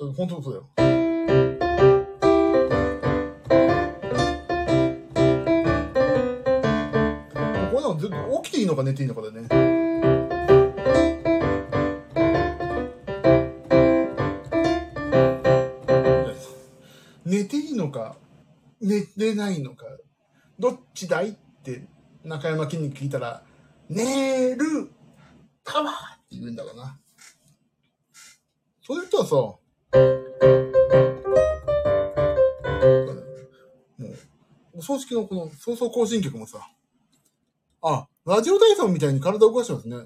[0.00, 0.66] 本当そうだよ。
[0.76, 0.82] こ
[7.76, 9.48] れなんかずっと起きていいのか寝ていいのかだよね。
[17.26, 18.16] 寝ていいのか、
[18.80, 19.84] 寝れないのか、
[20.58, 21.32] どっちだいっ
[21.62, 21.86] て
[22.24, 23.44] 中山筋肉聞いたら、
[23.90, 24.90] 寝る
[25.62, 26.98] タワーって言うんだろうな。
[28.82, 29.59] そういう人はさ、
[34.72, 36.58] お葬式のこの、早々行進曲もさ、
[37.82, 39.96] あ、ラジオ体操みたいに体を動かしてますね。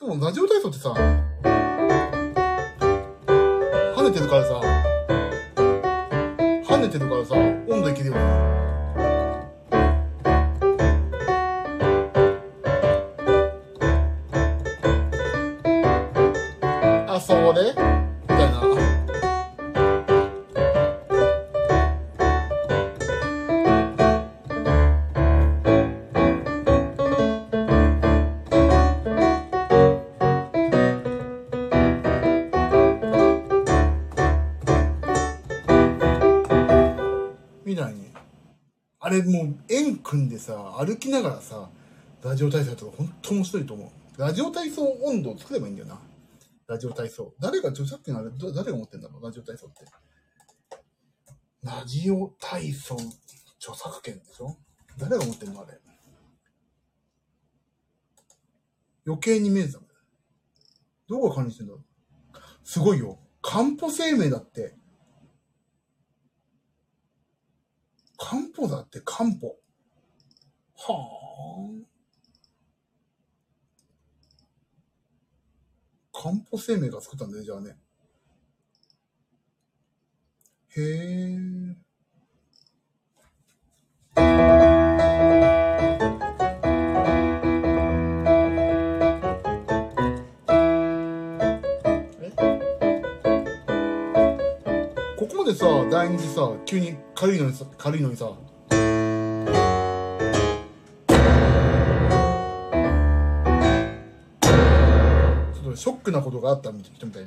[0.00, 0.92] でも、ラジオ体操ってさ、
[3.96, 4.60] 跳ねてるからさ、
[6.66, 8.20] 跳ねてるからさ、温度いけるよね。
[17.08, 17.93] あ、それ？
[40.44, 41.70] さ、歩きながらさ、
[42.22, 44.20] ラジオ体操とか本当面白いと思う。
[44.20, 45.98] ラジオ体操温度を作ればいいんだよな。
[46.66, 47.34] ラジオ体操。
[47.40, 49.84] 誰が著作権あれ、誰が持ってんだろうラジオ体操って。
[51.62, 52.96] ラジオ体操
[53.58, 54.58] 著作権でしょ？
[54.98, 55.78] 誰が持ってんのあれ？
[59.06, 59.78] 余計に見えた。
[61.08, 61.84] どこが管理してんだろう？
[62.64, 63.18] すごいよ。
[63.40, 64.74] 漢方生命だって。
[68.18, 69.56] 漢方だって漢方。
[70.86, 70.94] はあ。
[76.12, 77.76] 漢方生命が作ったんだね、じゃあね。
[80.76, 81.38] へえ。
[84.16, 84.20] え？
[95.16, 98.30] ここまでさ、第二次さ、急に軽いのにさ、軽いのにさ、
[105.74, 107.26] ろショックなことがあったみたい。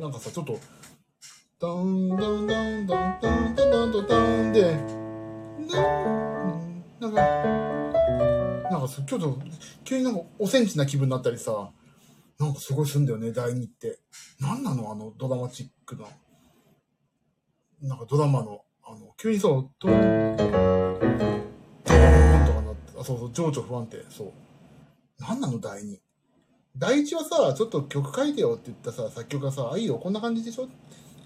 [0.00, 0.58] なんかさちょっと
[1.60, 4.98] ダンダンダンダンダンダンダンダンダン
[8.80, 9.38] かなちょっと
[9.84, 11.70] 急になかおセンチな気分になったりさ
[12.38, 13.98] なんかすごいすんだよね第2って
[14.40, 16.06] 何なのあのドラマチックな。
[17.80, 21.98] なんかドラマの、あの、急にそう、ドーン、とか
[22.60, 24.32] なって、あ、そうそう、情緒不安定、そう。
[25.22, 26.00] なんなの第二？
[26.76, 30.68] 第一はさ、ちょっと曲書いてよって言ったさ、作曲家さ、あ、いいよ、こんな感じでしょ？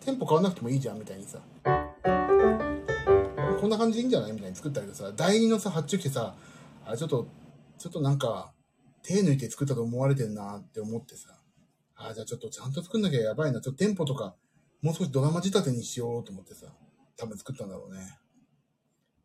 [0.05, 1.39] テンポ変わんなくてもいいじゃん、みたいにさ。
[3.61, 4.33] こんな感じでいいんじゃない？
[4.33, 6.35] みたいに作ったけどさ、第二のさ、発注来てさ、
[6.85, 7.27] あ、ちょっと、
[7.79, 8.53] ちょっとなんか、
[9.03, 11.31] 手抜いて作ったと思われてんなって思ってさ、
[11.97, 13.61] あ、じゃあちょっとちゃんと作んなきゃやばいな。
[13.61, 14.35] ちょっとテンポとか、
[14.83, 16.67] もう少しドラマ仕立てにしようと思ってさ、
[17.17, 18.19] 多分作ったんだろうね。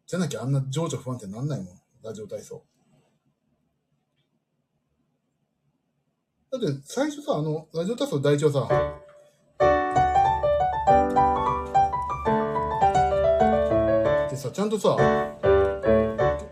[0.05, 2.63] じゃなきゃあんな情緒不安定になんないもん、ラジオ体操。
[6.51, 8.67] だって最初さ、あの、ラジオ体操第一はさ、
[14.29, 14.95] でさ、ちゃんとさ、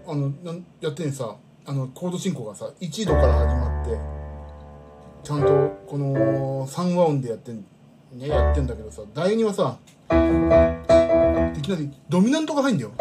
[0.07, 3.99] あの、なんやってんさ、あの、コード進行がさ、1度から始まって、
[5.23, 5.47] ちゃんと
[5.87, 7.65] この3和音でやってん、
[8.15, 9.77] ね、やってんだけどさ、第2はさ、
[11.53, 12.91] いきなりドミナントが入るんだよ。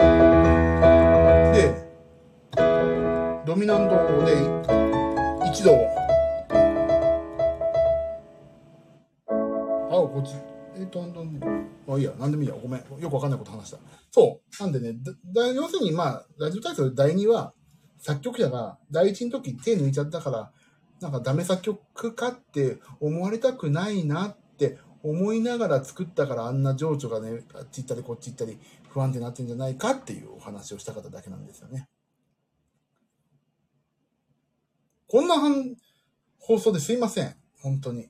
[1.55, 1.85] で、
[3.47, 4.35] ドミナントで
[5.53, 5.77] 1度。
[9.89, 10.35] あ、こっち。
[10.77, 12.57] えっと、あ、いいや、なんでもいいや。
[12.61, 12.81] ごめん。
[13.01, 13.79] よくわかんないこと話した。
[14.11, 14.63] そう。
[14.65, 14.99] なんでね、
[15.33, 17.55] だ要するにまあ、ラジオ体操第2は、
[18.01, 20.51] 作曲者が第一の時手抜いちゃったから、
[21.01, 28.59] なんかダメ作曲家って思われたくないなって思いながら作ったからあんな情緒がね、あっち行ったりこっち行ったり
[28.89, 31.89] 不安定になってんじゃないかっていうお話をした方だけなんですよね。
[35.07, 35.37] こんな
[36.39, 37.37] 放送ですいません。
[37.61, 38.09] 本当に。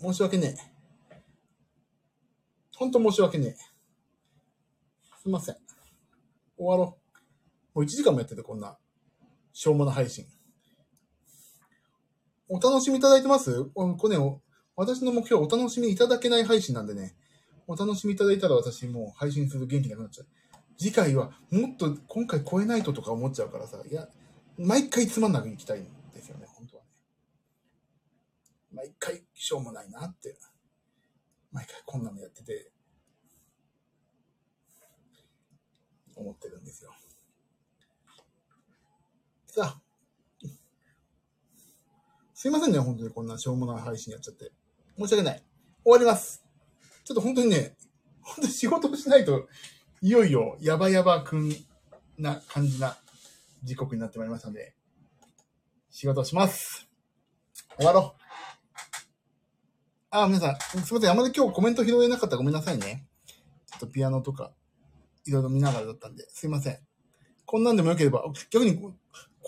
[0.00, 0.56] 申し訳ね
[1.10, 1.16] え。
[2.76, 3.56] 本当申し訳ねえ。
[5.20, 5.56] すいません。
[6.56, 6.98] 終わろ
[7.74, 7.78] う。
[7.78, 8.78] もう1時間もやってて、こんな、
[9.52, 10.26] しょうもな配信。
[12.48, 13.64] お楽しみいただいてます？
[13.74, 14.40] これね、
[14.76, 17.14] 私の目標はお楽しみいただけない配信なんでね、
[17.66, 20.26] お楽しみいただいたら私もう配信する元気なくなっちゃう。
[20.78, 24.08] 次回はもっと今回超えないととか思っちゃうからさ、いや、
[24.58, 25.84] 毎回つまんなく行きたいん
[26.14, 26.88] ですよね、本当はね。
[28.72, 30.36] 毎回しょうもないなって。
[31.52, 32.70] 毎回こんなのやってて、
[36.16, 36.92] 思ってるんですよ。
[39.46, 39.82] さあ、
[42.34, 44.50] すいませんね、本当にこんなしょうもない配信やっちゃって。
[44.98, 45.42] 申し訳ない。
[45.84, 46.44] 終わります。
[47.04, 47.76] ちょっと本当にね、
[48.20, 49.48] 本当に仕事をしないと、
[50.00, 51.52] いよいよやばやばくん
[52.18, 52.96] な感じな
[53.62, 54.74] 時刻になってまいりましたので、
[55.90, 56.88] 仕事をします。
[57.76, 58.22] 終わろう。
[60.10, 61.10] あ、皆さん、すみません。
[61.10, 63.06] あまり今日コメント拾えなかったらごめんなさいね。
[63.66, 64.52] ちょっとピアノとか、
[65.26, 66.78] いろいろ見ながらだったんで、すいません。
[67.46, 68.92] こんなんでもよければ、逆にこ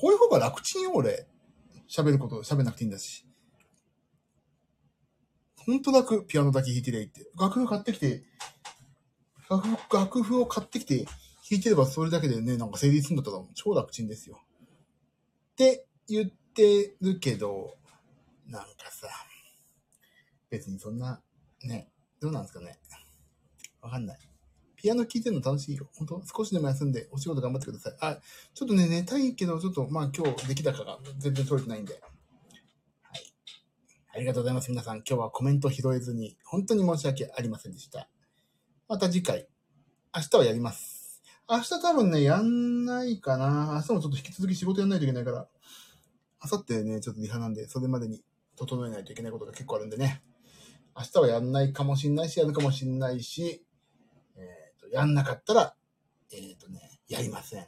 [0.09, 1.27] ういう方が楽ちんよ、俺。
[1.89, 3.27] 喋ること、喋んなくていいんだし。
[5.67, 7.27] ほんと楽、ピアノだけ弾いてりゃいいって。
[7.41, 8.23] 楽譜買ってきて、
[9.49, 14.41] 楽譜楽譜を買ってきて弾いてればそれだけでね、なんか成立するんだったら超楽ちんですよ。
[15.53, 17.77] って言ってるけど、
[18.47, 19.09] なんかさ、
[20.51, 21.21] 別にそんな、
[21.63, 21.89] ね、
[22.21, 22.79] どうなんですかね。
[23.81, 24.19] わかんない。
[24.77, 25.89] ピアノ聴いてるの楽しいよ。
[25.95, 26.23] 本当？
[26.27, 27.97] 少しでも休んでお仕事頑張ってください。
[28.01, 28.19] あ、
[28.55, 32.01] ちょっとね、寝たいけど、ちょっと、まあ今日出来高が全然取れてないんで。
[34.15, 34.71] ありがとうございます。
[34.71, 38.09] 皆さん、今日はコメント拾えずに、本当に申し訳ありませんでした。
[38.87, 39.49] また次回、
[40.15, 41.21] 明日はやります。
[41.51, 43.73] 明日多分ね、やんないかな。
[43.75, 45.49] 明日もちょっと引き続き仕事やんないといけないから、
[46.45, 48.23] 明後日ね、ちょっとリハなんで、それまでに
[48.55, 50.23] 整えないといけないことが結構あるんでね。
[50.97, 53.67] 明日はやんないかもしんないし、やるかもしんないし、
[54.37, 54.41] え
[54.77, 55.75] っ、と、やんなかったら、
[56.31, 57.67] えっ、とね、やりません。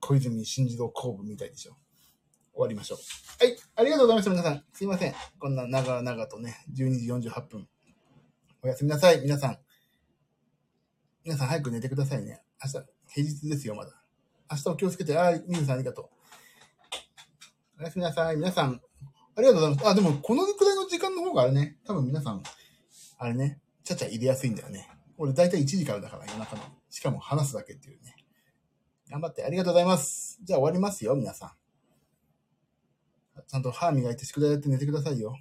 [0.00, 1.76] 小泉進次郎公文みたいでしょ。
[2.58, 2.98] 終わりましょう。
[3.44, 4.64] はい、ありがとうございました、皆さん。
[4.72, 5.14] すいません。
[5.38, 7.68] こんな長々とね、12時48分。
[8.62, 9.58] おやすみなさい、皆さん。
[11.24, 12.42] 皆さん早く寝てくださいね。
[12.60, 13.92] 明日、平日ですよ、まだ。
[14.50, 16.08] 明日お気をつけて、あー、みずさんありがとう。
[17.80, 18.36] おやすみなさい。
[18.36, 18.80] 皆さん、
[19.36, 19.88] ありがとうございます。
[19.88, 22.42] あ、でも、このくらいの時間の方があれね、多分皆さん、
[23.18, 24.90] あれね、ちゃちゃ入れやすいんだよね。
[25.16, 26.62] 俺大体1時からだから、夜中の。
[26.90, 28.16] しかも話すだけっていうね。
[29.08, 30.40] 頑張ってありがとうございます。
[30.42, 31.67] じゃあ終わりますよ、皆さん。
[33.48, 35.34] ちゃんと歯磨いて宿題やって寝てくださいよ。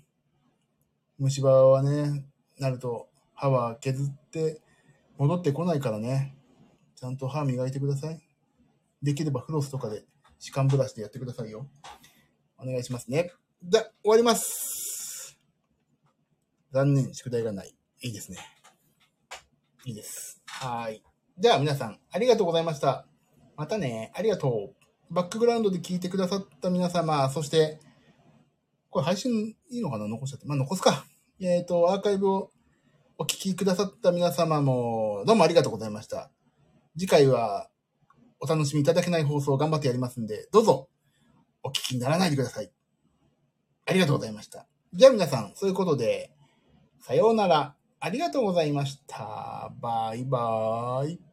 [1.19, 2.25] 虫歯はね、
[2.57, 4.61] なると歯は削って
[5.17, 6.35] 戻ってこないからね。
[6.95, 8.21] ちゃんと歯磨いてください。
[9.03, 10.05] できればフロスとかで
[10.39, 11.67] 歯間ブラシでやってくださいよ。
[12.57, 13.31] お願いしますね。
[13.61, 15.37] で、終わります。
[16.71, 17.75] 残念、宿題がない。
[18.01, 18.37] いいですね。
[19.85, 20.41] いいです。
[20.45, 21.03] はい。
[21.37, 23.05] じゃあ皆さん、ありがとうございました。
[23.55, 24.71] またね、ありがと
[25.09, 25.13] う。
[25.13, 27.79] バックグラウンドで聞いてくださった皆様、そして、
[28.89, 30.07] これ配信いいのかな？
[30.07, 30.45] 残しちゃって。
[30.45, 31.05] まあ、残すか。
[31.39, 32.51] えっ、と、アーカイブを
[33.17, 36.31] お聞きくださった皆様も、どうもありがとうございました。
[36.97, 37.69] 次回は、
[38.39, 40.89] お楽しみいただけない放送を頑張ってやりますんで、どうぞ、
[41.63, 42.71] お聞きにならないでください。
[43.85, 44.67] ありがとうございました。
[44.93, 46.31] じゃあ皆さん、そういうことで、
[46.99, 47.75] さようなら。
[47.99, 49.71] ありがとうございました。
[49.81, 51.26] バイバーイ。